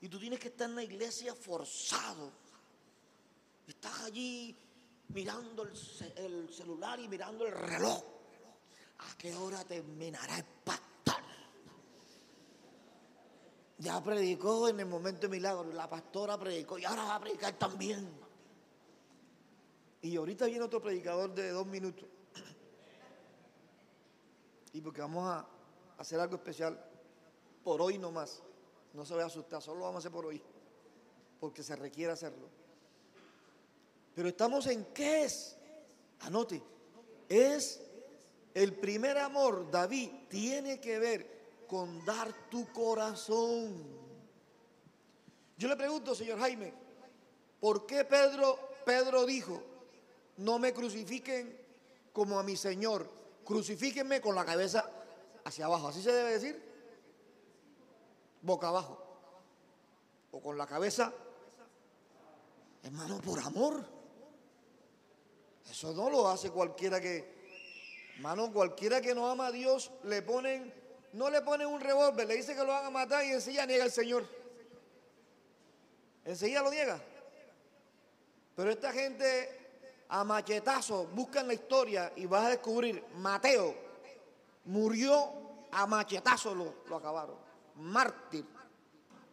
Y 0.00 0.08
tú 0.08 0.18
tienes 0.18 0.38
que 0.38 0.48
estar 0.48 0.68
en 0.68 0.76
la 0.76 0.82
iglesia 0.82 1.34
forzado. 1.34 2.30
Estás 3.66 4.00
allí 4.00 4.56
mirando 5.08 5.62
el, 5.62 6.48
celular 6.52 7.00
y 7.00 7.08
mirando 7.08 7.46
el 7.46 7.52
reloj. 7.52 8.02
¿A 8.98 9.16
qué 9.16 9.34
hora 9.34 9.64
terminará 9.64 10.38
el 10.38 10.44
pastor? 10.64 10.87
Ya 13.78 14.02
predicó 14.02 14.68
en 14.68 14.80
el 14.80 14.86
momento 14.86 15.22
de 15.22 15.28
milagro, 15.28 15.72
la 15.72 15.88
pastora 15.88 16.36
predicó 16.36 16.78
y 16.78 16.84
ahora 16.84 17.04
va 17.04 17.14
a 17.14 17.20
predicar 17.20 17.56
también. 17.56 18.08
Y 20.02 20.16
ahorita 20.16 20.46
viene 20.46 20.64
otro 20.64 20.82
predicador 20.82 21.32
de 21.32 21.50
dos 21.50 21.66
minutos. 21.66 22.08
Y 24.72 24.80
porque 24.80 25.00
vamos 25.00 25.28
a 25.28 25.46
hacer 25.96 26.18
algo 26.18 26.36
especial 26.36 26.78
por 27.62 27.80
hoy 27.80 27.98
nomás. 27.98 28.42
No 28.94 29.04
se 29.04 29.14
vaya 29.14 29.24
a 29.24 29.28
asustar, 29.28 29.62
solo 29.62 29.78
lo 29.78 29.84
vamos 29.84 29.96
a 29.96 30.00
hacer 30.00 30.12
por 30.12 30.26
hoy. 30.26 30.42
Porque 31.38 31.62
se 31.62 31.76
requiere 31.76 32.12
hacerlo. 32.12 32.48
Pero 34.14 34.28
estamos 34.28 34.66
en 34.66 34.86
qué 34.86 35.24
es. 35.24 35.56
Anote, 36.20 36.60
es 37.28 37.80
el 38.54 38.74
primer 38.74 39.18
amor, 39.18 39.70
David, 39.70 40.10
tiene 40.28 40.80
que 40.80 40.98
ver 40.98 41.37
con 41.68 42.04
dar 42.04 42.32
tu 42.50 42.66
corazón. 42.72 43.84
Yo 45.56 45.68
le 45.68 45.76
pregunto, 45.76 46.14
señor 46.14 46.40
Jaime, 46.40 46.72
¿por 47.60 47.86
qué 47.86 48.04
Pedro, 48.04 48.58
Pedro 48.84 49.26
dijo, 49.26 49.62
no 50.38 50.58
me 50.58 50.72
crucifiquen 50.72 51.56
como 52.12 52.38
a 52.38 52.42
mi 52.42 52.56
Señor, 52.56 53.10
crucifíquenme 53.44 54.20
con 54.20 54.34
la 54.34 54.44
cabeza 54.44 54.90
hacia 55.44 55.66
abajo? 55.66 55.88
¿Así 55.88 56.02
se 56.02 56.12
debe 56.12 56.32
decir? 56.32 56.62
Boca 58.40 58.68
abajo. 58.68 59.04
O 60.30 60.40
con 60.40 60.56
la 60.56 60.66
cabeza, 60.66 61.12
hermano, 62.82 63.20
por 63.20 63.40
amor. 63.40 63.84
Eso 65.70 65.92
no 65.92 66.08
lo 66.08 66.28
hace 66.28 66.50
cualquiera 66.50 67.00
que, 67.00 68.14
hermano, 68.14 68.52
cualquiera 68.52 69.00
que 69.00 69.14
no 69.14 69.28
ama 69.28 69.48
a 69.48 69.52
Dios, 69.52 69.90
le 70.04 70.22
ponen, 70.22 70.72
no 71.18 71.28
le 71.30 71.42
ponen 71.42 71.66
un 71.66 71.80
revólver, 71.80 72.28
le 72.28 72.36
dice 72.36 72.54
que 72.54 72.60
lo 72.60 72.68
van 72.68 72.86
a 72.86 72.90
matar 72.90 73.24
y 73.24 73.32
enseguida 73.32 73.66
niega 73.66 73.82
al 73.82 73.90
Señor. 73.90 74.24
Enseguida 76.24 76.62
lo 76.62 76.70
niega. 76.70 77.00
Pero 78.54 78.70
esta 78.70 78.92
gente 78.92 80.04
a 80.08 80.22
machetazo 80.22 81.08
buscan 81.08 81.48
la 81.48 81.54
historia 81.54 82.12
y 82.14 82.26
vas 82.26 82.46
a 82.46 82.50
descubrir, 82.50 83.04
Mateo 83.16 83.74
murió 84.66 85.32
a 85.72 85.86
machetazo, 85.86 86.54
lo, 86.54 86.74
lo 86.88 86.96
acabaron. 86.96 87.36
Mártir. 87.74 88.44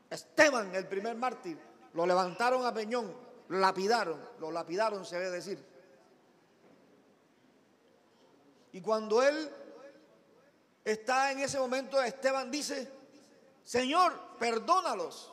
Esteban, 0.09 0.73
el 0.73 0.87
primer 0.87 1.15
mártir, 1.15 1.59
lo 1.93 2.05
levantaron 2.07 2.65
a 2.65 2.73
Peñón, 2.73 3.13
lo 3.49 3.59
lapidaron, 3.59 4.19
lo 4.39 4.51
lapidaron, 4.51 5.05
se 5.05 5.19
debe 5.19 5.35
decir. 5.35 5.63
Y 8.71 8.81
cuando 8.81 9.21
él 9.21 9.51
está 10.85 11.31
en 11.31 11.39
ese 11.39 11.59
momento, 11.59 12.01
Esteban 12.01 12.51
dice, 12.51 12.89
Señor, 13.63 14.13
perdónalos, 14.39 15.31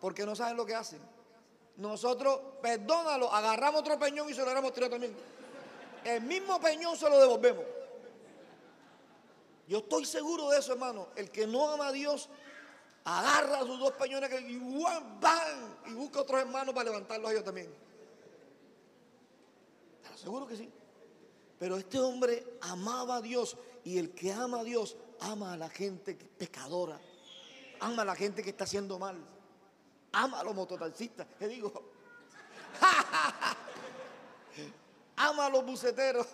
porque 0.00 0.24
no 0.24 0.34
saben 0.34 0.56
lo 0.56 0.64
que 0.64 0.74
hacen. 0.74 1.00
Nosotros, 1.76 2.40
perdónalos, 2.62 3.28
agarramos 3.30 3.82
otro 3.82 3.98
peñón 3.98 4.30
y 4.30 4.34
se 4.34 4.42
lo 4.42 4.50
haremos 4.50 4.72
tirar 4.72 4.88
también. 4.88 5.14
El 6.04 6.22
mismo 6.22 6.58
peñón 6.58 6.96
se 6.96 7.10
lo 7.10 7.20
devolvemos. 7.20 7.64
Yo 9.68 9.78
estoy 9.78 10.06
seguro 10.06 10.48
de 10.48 10.60
eso, 10.60 10.72
hermano. 10.72 11.08
El 11.16 11.30
que 11.30 11.46
no 11.46 11.68
ama 11.68 11.88
a 11.88 11.92
Dios, 11.92 12.30
agarra 13.04 13.60
sus 13.60 13.78
dos 13.78 13.92
peñones 13.92 14.30
y 14.48 14.58
van 15.20 15.76
y 15.86 15.92
busca 15.92 16.20
otros 16.20 16.40
hermanos 16.40 16.74
para 16.74 16.90
levantarlos 16.90 17.28
a 17.28 17.32
ellos 17.32 17.44
también. 17.44 17.72
seguro 20.14 20.46
que 20.46 20.56
sí. 20.56 20.70
Pero 21.58 21.76
este 21.76 21.98
hombre 21.98 22.58
amaba 22.62 23.16
a 23.16 23.20
Dios 23.20 23.56
y 23.86 23.98
el 23.98 24.10
que 24.10 24.32
ama 24.32 24.60
a 24.60 24.64
Dios 24.64 24.96
ama 25.20 25.52
a 25.52 25.56
la 25.56 25.70
gente 25.70 26.16
pecadora, 26.16 27.00
ama 27.78 28.02
a 28.02 28.04
la 28.04 28.16
gente 28.16 28.42
que 28.42 28.50
está 28.50 28.64
haciendo 28.64 28.98
mal, 28.98 29.16
ama 30.10 30.40
a 30.40 30.42
los 30.42 30.56
mototaxistas, 30.56 31.24
te 31.38 31.46
digo, 31.46 31.72
ama 35.16 35.46
a 35.46 35.50
los 35.50 35.64
buceteros, 35.64 36.26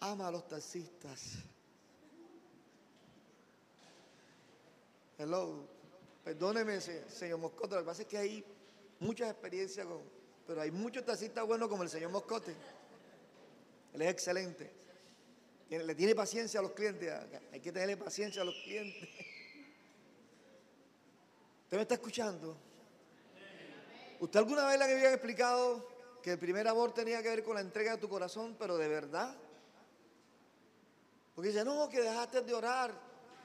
ama 0.00 0.28
a 0.28 0.30
los 0.30 0.48
taxistas. 0.48 1.34
Hello, 5.18 5.68
perdóneme, 6.24 6.80
señor 6.80 7.38
Moscoto, 7.38 7.74
lo 7.74 7.82
que 7.82 7.86
pasa 7.86 8.00
es 8.00 8.08
que 8.08 8.16
hay 8.16 8.42
muchas 8.98 9.30
experiencias 9.30 9.86
pero 10.46 10.62
hay 10.62 10.70
muchos 10.70 11.04
taxistas 11.04 11.46
buenos 11.46 11.68
como 11.68 11.82
el 11.82 11.90
señor 11.90 12.10
Moscote. 12.10 12.56
Él 13.92 14.02
es 14.02 14.10
excelente. 14.10 14.72
Le 15.68 15.94
tiene 15.94 16.14
paciencia 16.14 16.60
a 16.60 16.62
los 16.62 16.72
clientes. 16.72 17.10
Hay 17.52 17.60
que 17.60 17.72
tenerle 17.72 17.96
paciencia 17.96 18.42
a 18.42 18.44
los 18.44 18.54
clientes. 18.56 19.08
¿Usted 21.64 21.76
me 21.76 21.82
está 21.82 21.94
escuchando? 21.94 22.56
¿Usted 24.20 24.38
alguna 24.38 24.66
vez 24.66 24.78
le 24.78 24.84
había 24.84 25.12
explicado 25.12 25.88
que 26.22 26.32
el 26.32 26.38
primer 26.38 26.68
amor 26.68 26.92
tenía 26.92 27.22
que 27.22 27.28
ver 27.30 27.42
con 27.42 27.54
la 27.54 27.60
entrega 27.60 27.92
de 27.92 27.98
tu 27.98 28.08
corazón, 28.08 28.54
pero 28.58 28.76
de 28.76 28.88
verdad? 28.88 29.34
Porque 31.34 31.48
dice, 31.48 31.64
no, 31.64 31.88
que 31.88 32.00
dejaste 32.00 32.42
de 32.42 32.54
orar. 32.54 32.92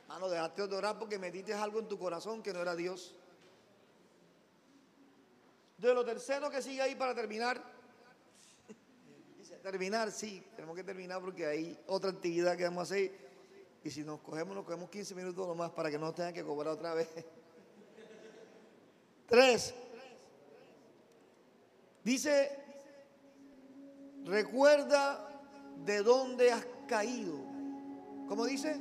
Mano, 0.08 0.30
dejaste 0.30 0.68
de 0.68 0.76
orar 0.76 1.00
porque 1.00 1.18
metiste 1.18 1.54
algo 1.54 1.80
en 1.80 1.88
tu 1.88 1.98
corazón 1.98 2.44
que 2.44 2.54
no 2.54 2.62
era 2.62 2.76
Dios. 2.76 3.16
De 5.78 5.94
lo 5.94 6.04
tercero 6.04 6.50
que 6.50 6.62
sigue 6.62 6.82
ahí 6.82 6.96
para 6.96 7.16
terminar. 7.16 7.77
Terminar, 9.70 10.14
sí, 10.14 10.42
tenemos 10.56 10.78
que 10.78 10.84
terminar 10.86 11.20
porque 11.20 11.46
hay 11.46 11.78
otra 11.88 12.12
actividad 12.12 12.56
que 12.56 12.64
vamos 12.64 12.80
a 12.80 12.84
hacer. 12.84 13.12
Y 13.84 13.92
si 13.92 14.02
nos 14.02 14.22
cogemos, 14.22 14.56
nos 14.56 14.64
cogemos 14.64 14.90
15 14.90 15.14
minutos 15.14 15.46
nomás 15.46 15.72
para 15.72 15.92
que 15.92 16.00
no 16.00 16.14
tengan 16.14 16.34
que 16.34 16.42
cobrar 16.42 16.74
otra 16.74 16.94
vez. 16.94 17.10
Tres. 19.28 19.74
Dice, 22.02 22.50
recuerda 24.24 25.44
de 25.84 26.02
dónde 26.02 26.50
has 26.50 26.66
caído. 26.88 27.36
¿Cómo 28.30 28.46
dice? 28.46 28.78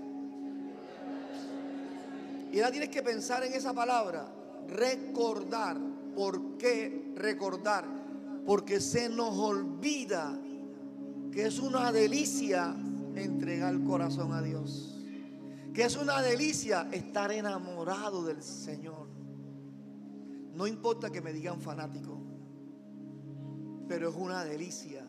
Y 2.52 2.60
ahora 2.60 2.70
tienes 2.70 2.90
que 2.90 3.02
pensar 3.02 3.42
en 3.42 3.54
esa 3.54 3.74
palabra, 3.74 4.28
recordar. 4.68 5.78
¿Por 6.14 6.56
qué 6.58 7.12
recordar? 7.16 7.84
Porque 8.46 8.80
se 8.80 9.08
nos 9.08 9.36
olvida 9.36 10.38
que 11.36 11.44
es 11.44 11.58
una 11.58 11.92
delicia 11.92 12.74
entregar 13.14 13.74
el 13.74 13.84
corazón 13.84 14.32
a 14.32 14.40
Dios. 14.40 14.98
Que 15.74 15.84
es 15.84 15.94
una 15.98 16.22
delicia 16.22 16.88
estar 16.90 17.30
enamorado 17.30 18.24
del 18.24 18.42
Señor. 18.42 19.06
No 20.54 20.66
importa 20.66 21.10
que 21.10 21.20
me 21.20 21.34
digan 21.34 21.60
fanático, 21.60 22.18
pero 23.86 24.08
es 24.08 24.16
una 24.16 24.46
delicia. 24.46 25.06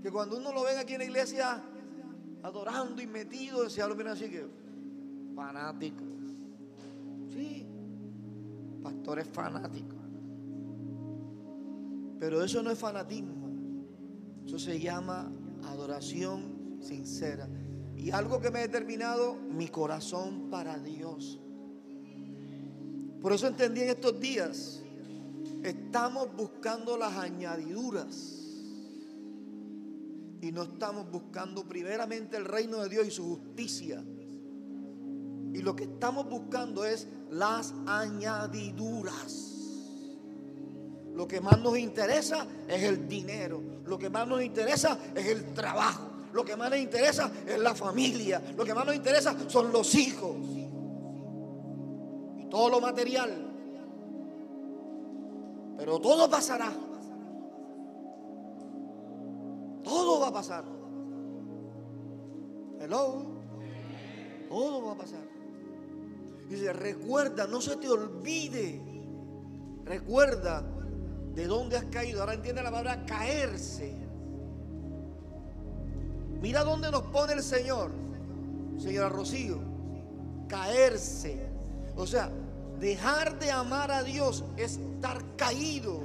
Que 0.00 0.12
cuando 0.12 0.36
uno 0.36 0.52
lo 0.52 0.62
ve 0.62 0.78
aquí 0.78 0.92
en 0.92 1.00
la 1.00 1.06
iglesia 1.06 1.60
adorando 2.44 3.02
y 3.02 3.08
metido, 3.08 3.68
se 3.68 3.82
habla 3.82 4.12
así 4.12 4.30
que 4.30 4.46
fanático. 5.34 6.04
Sí, 7.34 7.66
pastores 8.80 9.26
fanáticos. 9.26 9.98
Pero 12.20 12.44
eso 12.44 12.62
no 12.62 12.70
es 12.70 12.78
fanatismo. 12.78 13.47
Eso 14.48 14.58
se 14.58 14.80
llama 14.80 15.30
adoración 15.64 16.78
sincera. 16.80 17.46
Y 17.94 18.12
algo 18.12 18.40
que 18.40 18.50
me 18.50 18.60
ha 18.60 18.62
determinado, 18.62 19.34
mi 19.34 19.68
corazón 19.68 20.48
para 20.48 20.78
Dios. 20.78 21.38
Por 23.20 23.34
eso 23.34 23.46
entendí 23.46 23.82
en 23.82 23.90
estos 23.90 24.18
días, 24.18 24.82
estamos 25.62 26.34
buscando 26.34 26.96
las 26.96 27.14
añadiduras. 27.18 28.06
Y 30.40 30.50
no 30.50 30.62
estamos 30.62 31.10
buscando 31.10 31.68
primeramente 31.68 32.38
el 32.38 32.46
reino 32.46 32.78
de 32.78 32.88
Dios 32.88 33.06
y 33.06 33.10
su 33.10 33.36
justicia. 33.36 34.02
Y 35.52 35.58
lo 35.58 35.76
que 35.76 35.84
estamos 35.84 36.26
buscando 36.26 36.86
es 36.86 37.06
las 37.30 37.74
añadiduras. 37.84 39.47
Lo 41.18 41.26
que 41.26 41.40
más 41.40 41.58
nos 41.58 41.76
interesa 41.76 42.46
es 42.68 42.80
el 42.84 43.08
dinero. 43.08 43.60
Lo 43.86 43.98
que 43.98 44.08
más 44.08 44.28
nos 44.28 44.40
interesa 44.40 44.96
es 45.16 45.26
el 45.26 45.52
trabajo. 45.52 46.04
Lo 46.32 46.44
que 46.44 46.54
más 46.54 46.70
nos 46.70 46.78
interesa 46.78 47.28
es 47.44 47.58
la 47.58 47.74
familia. 47.74 48.40
Lo 48.56 48.64
que 48.64 48.72
más 48.72 48.86
nos 48.86 48.94
interesa 48.94 49.34
son 49.48 49.72
los 49.72 49.96
hijos. 49.96 50.36
Y 52.38 52.44
todo 52.48 52.70
lo 52.70 52.80
material. 52.80 53.32
Pero 55.76 55.98
todo 55.98 56.30
pasará. 56.30 56.72
Todo 59.82 60.20
va 60.20 60.28
a 60.28 60.32
pasar. 60.32 60.64
Hello. 62.78 63.24
Todo 64.48 64.86
va 64.86 64.92
a 64.92 64.96
pasar. 64.98 65.26
Dice, 66.48 66.72
recuerda, 66.72 67.48
no 67.48 67.60
se 67.60 67.74
te 67.74 67.90
olvide. 67.90 68.80
Recuerda 69.84 70.77
de 71.34 71.46
dónde 71.46 71.76
has 71.76 71.84
caído. 71.84 72.20
Ahora 72.20 72.34
entiende 72.34 72.62
la 72.62 72.70
palabra 72.70 73.04
caerse. 73.06 73.94
Mira 76.40 76.62
dónde 76.62 76.90
nos 76.90 77.02
pone 77.02 77.32
el 77.32 77.42
Señor, 77.42 77.90
señora 78.78 79.08
Rocío. 79.08 79.58
Caerse. 80.48 81.48
O 81.96 82.06
sea, 82.06 82.30
dejar 82.78 83.38
de 83.38 83.50
amar 83.50 83.90
a 83.90 84.02
Dios 84.02 84.44
es 84.56 84.76
estar 84.76 85.22
caído. 85.36 86.00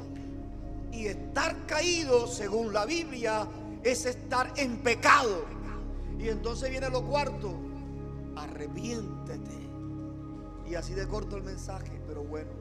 Y 0.92 1.08
estar 1.08 1.66
caído, 1.66 2.28
según 2.28 2.72
la 2.72 2.86
Biblia, 2.86 3.48
es 3.84 4.06
estar 4.06 4.54
en 4.58 4.78
pecado. 4.78 5.46
Y 6.20 6.30
entonces 6.30 6.70
viene 6.70 6.90
lo 6.90 7.04
cuarto, 7.04 7.54
arrepiéntete. 8.36 9.52
Y 10.70 10.76
así 10.76 10.94
de 10.94 11.08
corto 11.08 11.38
el 11.38 11.44
mensaje, 11.44 12.00
pero 12.08 12.24
bueno. 12.24 12.52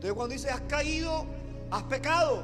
Entonces 0.00 0.16
cuando 0.16 0.32
dice 0.32 0.48
has 0.48 0.62
caído, 0.62 1.26
has 1.70 1.82
pecado. 1.82 2.42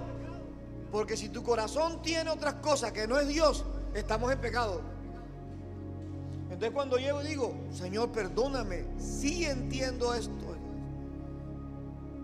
Porque 0.93 1.17
si 1.17 1.31
tu 1.31 1.43
corazón 1.43 2.03
tiene 2.03 2.29
otras 2.29 2.57
cosas 2.57 2.93
que 2.93 3.09
no 3.09 3.19
es 3.19 3.27
Dios, 3.29 3.65
estamos 3.95 4.31
en 4.31 4.39
pecado. 4.43 4.83
Entonces 6.51 6.71
cuando 6.73 6.99
llego 6.99 7.23
y 7.23 7.29
digo, 7.29 7.55
Señor, 7.73 8.13
perdóname, 8.13 8.85
sí 8.99 9.47
entiendo 9.47 10.13
esto. 10.13 10.55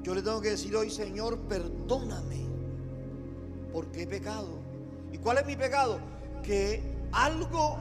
Yo 0.03 0.15
le 0.15 0.21
tengo 0.21 0.43
que 0.43 0.51
decir 0.51 0.77
hoy, 0.77 0.91
Señor, 0.91 1.39
perdóname, 1.49 2.45
porque 3.73 4.03
he 4.03 4.07
pecado. 4.07 4.59
¿Y 5.13 5.17
cuál 5.17 5.39
es 5.39 5.47
mi 5.47 5.57
pecado? 5.57 5.99
Que 6.43 6.83
algo 7.11 7.79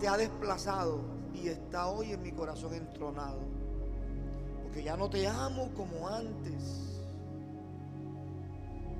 te 0.00 0.08
ha 0.08 0.16
desplazado 0.16 1.02
y 1.34 1.48
está 1.48 1.88
hoy 1.88 2.12
en 2.12 2.22
mi 2.22 2.32
corazón 2.32 2.72
entronado. 2.72 3.40
Porque 4.62 4.82
ya 4.82 4.96
no 4.96 5.10
te 5.10 5.28
amo 5.28 5.70
como 5.74 6.08
antes. 6.08 6.93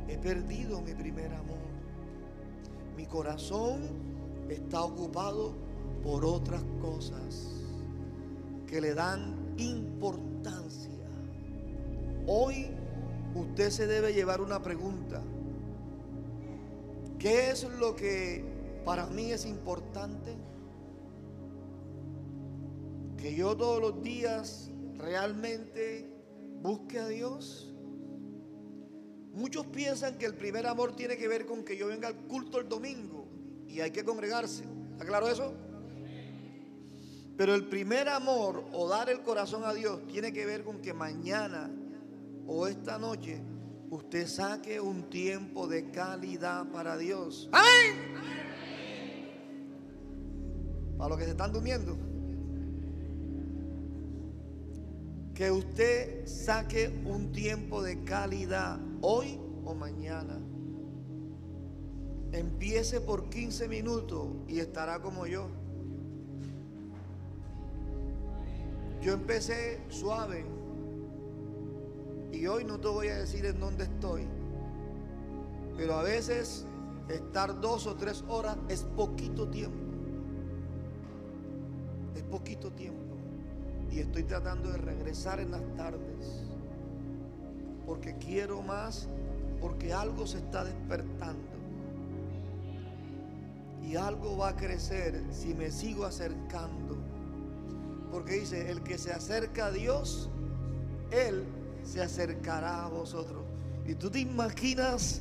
He 0.09 0.19
perdido 0.19 0.81
mi 0.81 0.95
primer 0.95 1.33
amor. 1.33 1.59
Mi 2.97 3.07
corazón 3.07 3.83
está 4.49 4.83
ocupado 4.83 5.55
por 6.03 6.25
otras 6.25 6.63
cosas 6.81 7.51
que 8.67 8.81
le 8.81 8.95
dan 8.95 9.55
importancia. 9.57 10.91
Hoy 12.27 12.69
usted 13.35 13.71
se 13.71 13.87
debe 13.87 14.13
llevar 14.13 14.41
una 14.41 14.63
pregunta. 14.63 15.23
¿Qué 17.19 17.51
es 17.51 17.65
lo 17.65 17.97
que 17.97 18.45
para 18.85 19.07
mí 19.07 19.33
es 19.33 19.47
importante? 19.47 20.37
Que 23.17 23.35
yo 23.35 23.57
todos 23.57 23.81
los 23.81 24.03
días 24.03 24.71
realmente 24.99 26.11
busque 26.63 26.99
a 26.99 27.09
Dios 27.09 27.74
Muchos 29.35 29.67
piensan 29.67 30.17
que 30.17 30.27
el 30.27 30.35
primer 30.35 30.67
amor 30.67 30.95
tiene 30.95 31.17
que 31.17 31.27
ver 31.27 31.45
con 31.45 31.65
que 31.65 31.77
yo 31.77 31.89
venga 31.89 32.07
al 32.07 32.15
culto 32.15 32.61
el 32.61 32.69
domingo 32.69 33.27
y 33.69 33.81
hay 33.81 33.91
que 33.91 34.05
congregarse. 34.05 34.63
¿Está 34.93 35.05
claro 35.05 35.29
eso? 35.29 35.53
Pero 37.37 37.57
el 37.57 37.65
primer 37.65 38.09
amor 38.09 38.65
o 38.73 38.89
dar 38.89 39.11
el 39.11 39.23
corazón 39.23 39.65
a 39.65 39.75
Dios 39.75 40.07
tiene 40.07 40.33
que 40.33 40.47
ver 40.47 40.63
con 40.63 40.81
que 40.81 40.95
mañana 40.95 41.69
o 42.47 42.69
esta 42.69 42.97
noche 42.97 43.41
usted 43.91 44.29
saque 44.29 44.81
un 44.81 45.11
tiempo 45.11 45.67
de 45.67 45.91
calidad 45.91 46.67
para 46.71 46.97
Dios. 46.97 47.49
Amén. 47.51 48.15
Para 50.97 51.09
los 51.09 51.19
que 51.19 51.25
se 51.25 51.31
están 51.33 51.53
durmiendo. 51.53 51.99
Que 55.35 55.51
usted 55.51 56.25
saque 56.25 57.03
un 57.05 57.33
tiempo 57.33 57.83
de 57.83 58.05
calidad 58.05 58.79
hoy 59.05 59.39
o 59.67 59.75
mañana. 59.75 60.41
Empiece 62.33 63.01
por 63.03 63.29
15 63.29 63.69
minutos 63.69 64.29
y 64.49 64.61
estará 64.61 65.01
como 65.01 65.27
yo. 65.27 65.47
Yo 69.03 69.13
empecé 69.13 69.83
suave 69.91 70.47
y 72.33 72.47
hoy 72.47 72.65
no 72.65 72.81
te 72.81 72.89
voy 72.89 73.09
a 73.09 73.17
decir 73.17 73.45
en 73.45 73.61
dónde 73.61 73.85
estoy. 73.85 74.27
Pero 75.77 75.95
a 75.95 76.03
veces 76.03 76.67
estar 77.09 77.61
dos 77.61 77.87
o 77.87 77.97
tres 77.97 78.25
horas 78.27 78.57
es 78.71 78.85
poquito 78.85 79.49
tiempo. 79.49 79.85
Es 82.17 82.23
poquito 82.23 82.73
tiempo. 82.73 83.17
Y 83.91 83.99
estoy 83.99 84.25
tratando 84.25 84.71
de 84.71 84.79
regresar 84.79 85.41
en 85.41 85.51
las 85.51 85.63
tardes 85.77 86.44
porque 87.87 88.17
quiero 88.19 88.63
más, 88.63 89.09
porque 89.61 89.93
algo 89.93 90.27
se 90.27 90.39
está 90.39 90.65
despertando. 90.65 91.55
Y 93.83 93.97
algo 93.97 94.39
va 94.39 94.51
a 94.51 94.57
crecer 94.57 95.23
si 95.31 95.55
me 95.55 95.71
sigo 95.71 96.05
acercando. 96.05 96.97
Porque 98.11 98.41
dice, 98.41 98.71
el 98.71 98.83
que 98.83 98.97
se 98.97 99.13
acerca 99.13 99.67
a 99.67 99.71
Dios, 99.71 100.31
Él 101.11 101.45
se 101.83 102.01
acercará 102.01 102.85
a 102.85 102.89
vosotros. 102.89 103.45
Y 103.87 103.95
tú 103.95 104.11
te 104.11 104.21
imaginas 104.21 105.21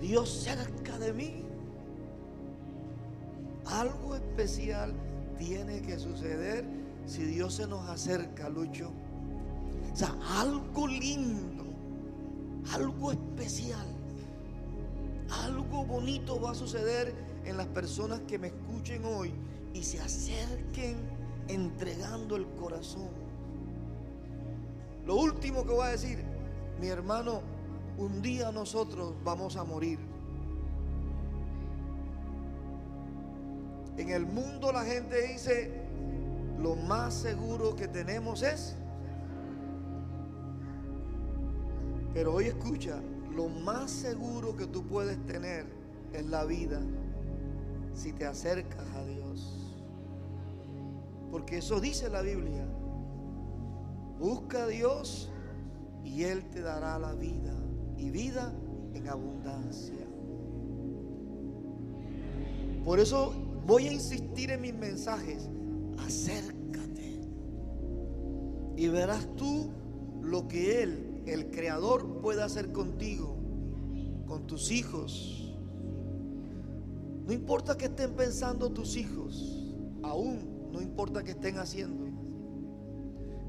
Dios 0.00 0.30
cerca 0.30 0.98
de 0.98 1.12
mí. 1.12 1.42
Algo 3.66 4.14
especial 4.14 4.94
tiene 5.38 5.82
que 5.82 5.98
suceder 5.98 6.64
si 7.06 7.24
Dios 7.24 7.54
se 7.54 7.66
nos 7.66 7.88
acerca, 7.88 8.48
Lucho. 8.48 8.92
O 9.92 9.96
sea, 9.96 10.14
algo 10.38 10.86
lindo, 10.86 11.55
algo 12.74 13.12
especial, 13.12 13.86
algo 15.44 15.84
bonito 15.84 16.40
va 16.40 16.52
a 16.52 16.54
suceder 16.54 17.14
en 17.44 17.56
las 17.56 17.66
personas 17.66 18.20
que 18.26 18.38
me 18.38 18.48
escuchen 18.48 19.04
hoy 19.04 19.32
y 19.72 19.82
se 19.82 20.00
acerquen 20.00 20.96
entregando 21.48 22.36
el 22.36 22.46
corazón. 22.56 23.10
Lo 25.04 25.16
último 25.16 25.64
que 25.64 25.72
voy 25.72 25.86
a 25.86 25.90
decir, 25.90 26.24
mi 26.80 26.88
hermano, 26.88 27.40
un 27.98 28.20
día 28.20 28.50
nosotros 28.50 29.14
vamos 29.24 29.56
a 29.56 29.64
morir. 29.64 29.98
En 33.96 34.10
el 34.10 34.26
mundo 34.26 34.72
la 34.72 34.84
gente 34.84 35.28
dice, 35.28 35.70
lo 36.58 36.74
más 36.74 37.14
seguro 37.14 37.76
que 37.76 37.88
tenemos 37.88 38.42
es 38.42 38.76
Pero 42.16 42.32
hoy 42.32 42.46
escucha, 42.46 42.98
lo 43.34 43.50
más 43.50 43.90
seguro 43.90 44.56
que 44.56 44.66
tú 44.66 44.82
puedes 44.86 45.22
tener 45.26 45.66
en 46.14 46.30
la 46.30 46.46
vida 46.46 46.80
si 47.92 48.14
te 48.14 48.24
acercas 48.24 48.86
a 48.94 49.04
Dios. 49.04 49.76
Porque 51.30 51.58
eso 51.58 51.78
dice 51.78 52.08
la 52.08 52.22
Biblia. 52.22 52.66
Busca 54.18 54.64
a 54.64 54.66
Dios 54.66 55.30
y 56.04 56.22
Él 56.22 56.48
te 56.48 56.62
dará 56.62 56.98
la 56.98 57.12
vida 57.12 57.52
y 57.98 58.08
vida 58.08 58.50
en 58.94 59.08
abundancia. 59.10 60.06
Por 62.82 62.98
eso 62.98 63.34
voy 63.66 63.88
a 63.88 63.92
insistir 63.92 64.52
en 64.52 64.62
mis 64.62 64.74
mensajes. 64.74 65.50
Acércate 65.98 67.20
y 68.74 68.88
verás 68.88 69.28
tú 69.36 69.70
lo 70.22 70.48
que 70.48 70.82
Él 70.82 71.05
el 71.26 71.50
Creador 71.50 72.20
puede 72.20 72.42
hacer 72.42 72.72
contigo, 72.72 73.36
con 74.26 74.46
tus 74.46 74.70
hijos. 74.70 75.54
No 77.26 77.32
importa 77.32 77.76
que 77.76 77.86
estén 77.86 78.12
pensando 78.12 78.70
tus 78.70 78.96
hijos, 78.96 79.74
aún 80.02 80.70
no 80.72 80.80
importa 80.80 81.24
que 81.24 81.32
estén 81.32 81.58
haciendo. 81.58 82.06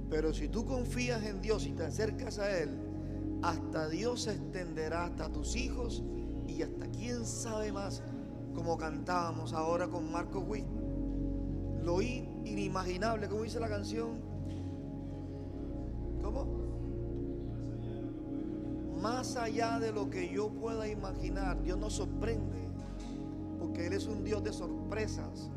Pero 0.10 0.34
si 0.34 0.48
tú 0.48 0.66
confías 0.66 1.24
en 1.24 1.42
Dios 1.42 1.66
y 1.68 1.74
te 1.74 1.84
acercas 1.84 2.40
a 2.40 2.58
Él, 2.60 2.70
hasta 3.44 3.88
Dios 3.90 4.24
se 4.24 4.32
extenderá 4.32 5.06
hasta 5.06 5.30
tus 5.30 5.56
hijos 5.56 6.04
y 6.48 6.63
hasta 6.63 6.88
quién 6.88 7.26
sabe 7.26 7.72
más, 7.72 8.02
como 8.56 8.78
cantábamos 8.78 9.54
ahora 9.54 9.88
con 9.88 10.12
Marco 10.12 10.40
Witt. 10.40 10.66
Lo 11.84 12.02
inimaginable, 12.02 13.28
como 13.28 13.44
dice 13.44 13.60
la 13.60 13.70
canción. 13.70 14.20
¿Cómo? 16.24 16.67
Más 19.02 19.36
allá 19.36 19.80
de 19.80 19.92
lo 19.92 20.10
que 20.10 20.30
yo 20.30 20.50
pueda 20.50 20.88
imaginar, 20.88 21.62
Dios 21.62 21.78
nos 21.78 21.94
sorprende, 21.94 22.68
porque 23.60 23.88
Él 23.88 23.94
es 23.94 24.08
un 24.08 24.24
Dios 24.24 24.44
de 24.44 24.54
sorpresas. 24.54 25.50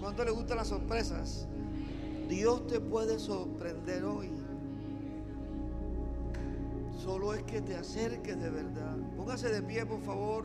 ¿Cuánto 0.00 0.24
le 0.24 0.30
gustan 0.30 0.56
las 0.56 0.68
sorpresas? 0.68 1.46
Dios 2.28 2.66
te 2.66 2.80
puede 2.80 3.18
sorprender 3.18 4.04
hoy. 4.04 4.30
Solo 7.02 7.34
es 7.34 7.42
que 7.44 7.60
te 7.60 7.76
acerques 7.76 8.40
de 8.40 8.50
verdad. 8.50 8.96
Póngase 9.16 9.48
de 9.48 9.62
pie, 9.62 9.84
por 9.86 10.00
favor. 10.00 10.44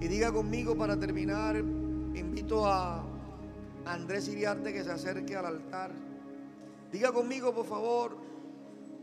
Y 0.00 0.08
diga 0.08 0.32
conmigo 0.32 0.76
para 0.76 0.98
terminar, 0.98 1.56
invito 1.56 2.66
a 2.66 3.04
Andrés 3.84 4.28
Iriarte 4.28 4.72
que 4.72 4.82
se 4.82 4.90
acerque 4.90 5.36
al 5.36 5.46
altar. 5.46 5.92
Diga 6.90 7.12
conmigo, 7.12 7.54
por 7.54 7.66
favor. 7.66 8.16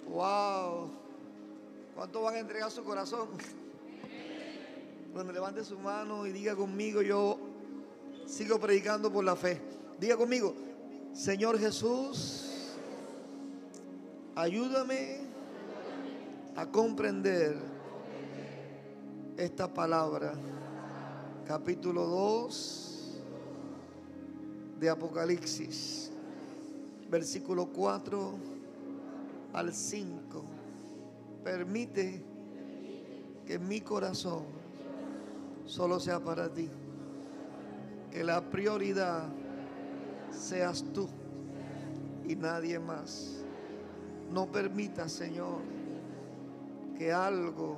Wow. 0.09 1.06
¿Cuánto 1.97 2.21
van 2.21 2.35
a 2.35 2.39
entregar 2.39 2.69
su 2.69 2.83
corazón? 2.83 3.27
Cuando 5.13 5.33
levante 5.33 5.63
su 5.63 5.79
mano 5.79 6.27
y 6.27 6.31
diga 6.31 6.55
conmigo, 6.55 7.01
yo 7.01 7.39
sigo 8.27 8.59
predicando 8.59 9.11
por 9.11 9.25
la 9.25 9.35
fe. 9.35 9.59
Diga 9.99 10.15
conmigo, 10.15 10.53
Señor 11.11 11.57
Jesús, 11.57 12.75
ayúdame 14.35 15.21
a 16.55 16.67
comprender 16.67 17.57
esta 19.35 19.67
palabra. 19.73 20.35
Capítulo 21.47 22.05
2 22.05 23.21
de 24.79 24.87
Apocalipsis, 24.87 26.11
versículo 27.09 27.65
4 27.65 28.33
al 29.53 29.73
5. 29.73 30.56
Permite 31.47 32.21
que 33.45 33.57
mi 33.57 33.79
corazón 33.79 34.43
solo 35.65 35.97
sea 35.97 36.19
para 36.19 36.49
ti. 36.49 36.67
Que 38.11 38.21
la 38.21 38.41
prioridad 38.41 39.29
seas 40.29 40.83
tú 40.93 41.07
y 42.27 42.35
nadie 42.35 42.79
más. 42.79 43.45
No 44.29 44.47
permita, 44.47 45.07
Señor, 45.07 45.61
que 46.97 47.13
algo 47.13 47.77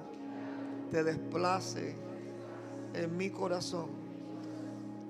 te 0.90 1.04
desplace 1.04 1.94
en 2.96 3.16
mi 3.16 3.30
corazón. 3.30 3.90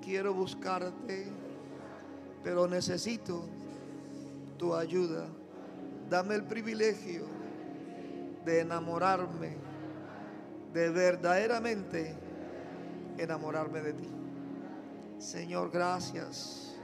Quiero 0.04 0.34
buscarte, 0.34 1.28
pero 2.44 2.68
necesito 2.68 3.42
tu 4.58 4.74
ayuda. 4.74 5.24
Dame 6.10 6.34
el 6.34 6.44
privilegio 6.44 7.39
de 8.44 8.60
enamorarme, 8.60 9.56
de 10.72 10.90
verdaderamente 10.90 12.14
enamorarme 13.18 13.80
de 13.80 13.92
ti. 13.92 14.08
Señor, 15.18 15.70
gracias. 15.70 16.74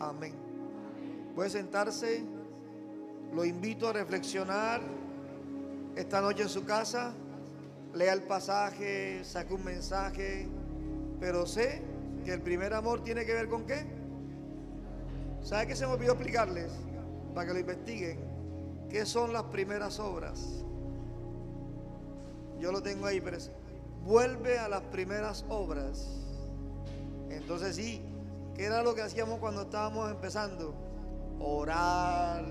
Amén. 0.00 0.34
Puede 1.34 1.50
sentarse. 1.50 2.24
Lo 3.32 3.44
invito 3.44 3.88
a 3.88 3.92
reflexionar 3.92 4.80
esta 5.94 6.20
noche 6.20 6.42
en 6.42 6.48
su 6.48 6.64
casa. 6.64 7.14
Lea 7.94 8.12
el 8.12 8.22
pasaje, 8.22 9.24
saque 9.24 9.54
un 9.54 9.64
mensaje. 9.64 10.48
Pero 11.20 11.46
sé 11.46 11.82
que 12.24 12.32
el 12.32 12.40
primer 12.40 12.74
amor 12.74 13.04
tiene 13.04 13.24
que 13.24 13.32
ver 13.32 13.48
con 13.48 13.64
qué. 13.64 13.84
¿Sabe 15.40 15.68
qué 15.68 15.76
se 15.76 15.86
me 15.86 15.92
olvidó 15.92 16.12
explicarles? 16.12 16.72
Para 17.34 17.46
que 17.46 17.52
lo 17.54 17.60
investiguen. 17.60 18.18
¿Qué 18.90 19.06
son 19.06 19.32
las 19.32 19.44
primeras 19.44 19.98
obras? 20.00 20.64
Yo 22.62 22.70
lo 22.70 22.80
tengo 22.80 23.06
ahí, 23.06 23.20
pero 23.20 23.38
vuelve 24.04 24.56
a 24.56 24.68
las 24.68 24.82
primeras 24.82 25.44
obras. 25.48 26.08
Entonces 27.28 27.74
sí, 27.74 28.00
¿qué 28.54 28.66
era 28.66 28.84
lo 28.84 28.94
que 28.94 29.02
hacíamos 29.02 29.40
cuando 29.40 29.62
estábamos 29.62 30.08
empezando? 30.12 30.72
Orar, 31.40 32.44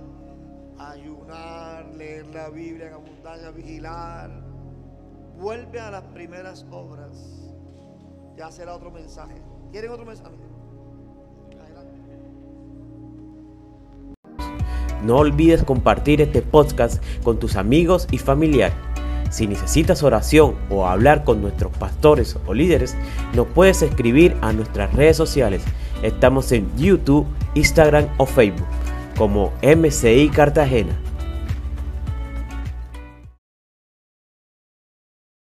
ayunar, 0.77 1.85
leer 1.95 2.25
la 2.25 2.49
Biblia 2.49 2.87
en 2.87 2.93
abundancia, 2.95 3.51
vigilar. 3.51 4.29
Vuelve 5.39 5.79
a 5.79 5.89
las 5.89 6.03
primeras 6.03 6.65
obras. 6.69 7.13
Ya 8.35 8.51
será 8.51 8.75
otro 8.75 8.91
mensaje. 8.91 9.41
¿Quieren 9.71 9.91
otro 9.91 10.05
mensaje? 10.05 10.35
No 15.05 15.17
olvides 15.17 15.63
compartir 15.63 16.21
este 16.21 16.41
podcast 16.41 17.01
con 17.23 17.39
tus 17.39 17.55
amigos 17.55 18.07
y 18.11 18.17
familiares. 18.17 18.90
Si 19.31 19.47
necesitas 19.47 20.03
oración 20.03 20.55
o 20.69 20.85
hablar 20.85 21.23
con 21.23 21.41
nuestros 21.41 21.71
pastores 21.75 22.37
o 22.45 22.53
líderes, 22.53 22.95
nos 23.33 23.47
puedes 23.47 23.81
escribir 23.81 24.35
a 24.41 24.53
nuestras 24.53 24.93
redes 24.93 25.17
sociales. 25.17 25.63
Estamos 26.03 26.51
en 26.51 26.69
YouTube, 26.77 27.25
Instagram 27.55 28.07
o 28.17 28.25
Facebook 28.25 28.67
como 29.17 29.53
MCI 29.63 30.29
Cartagena. 30.29 30.99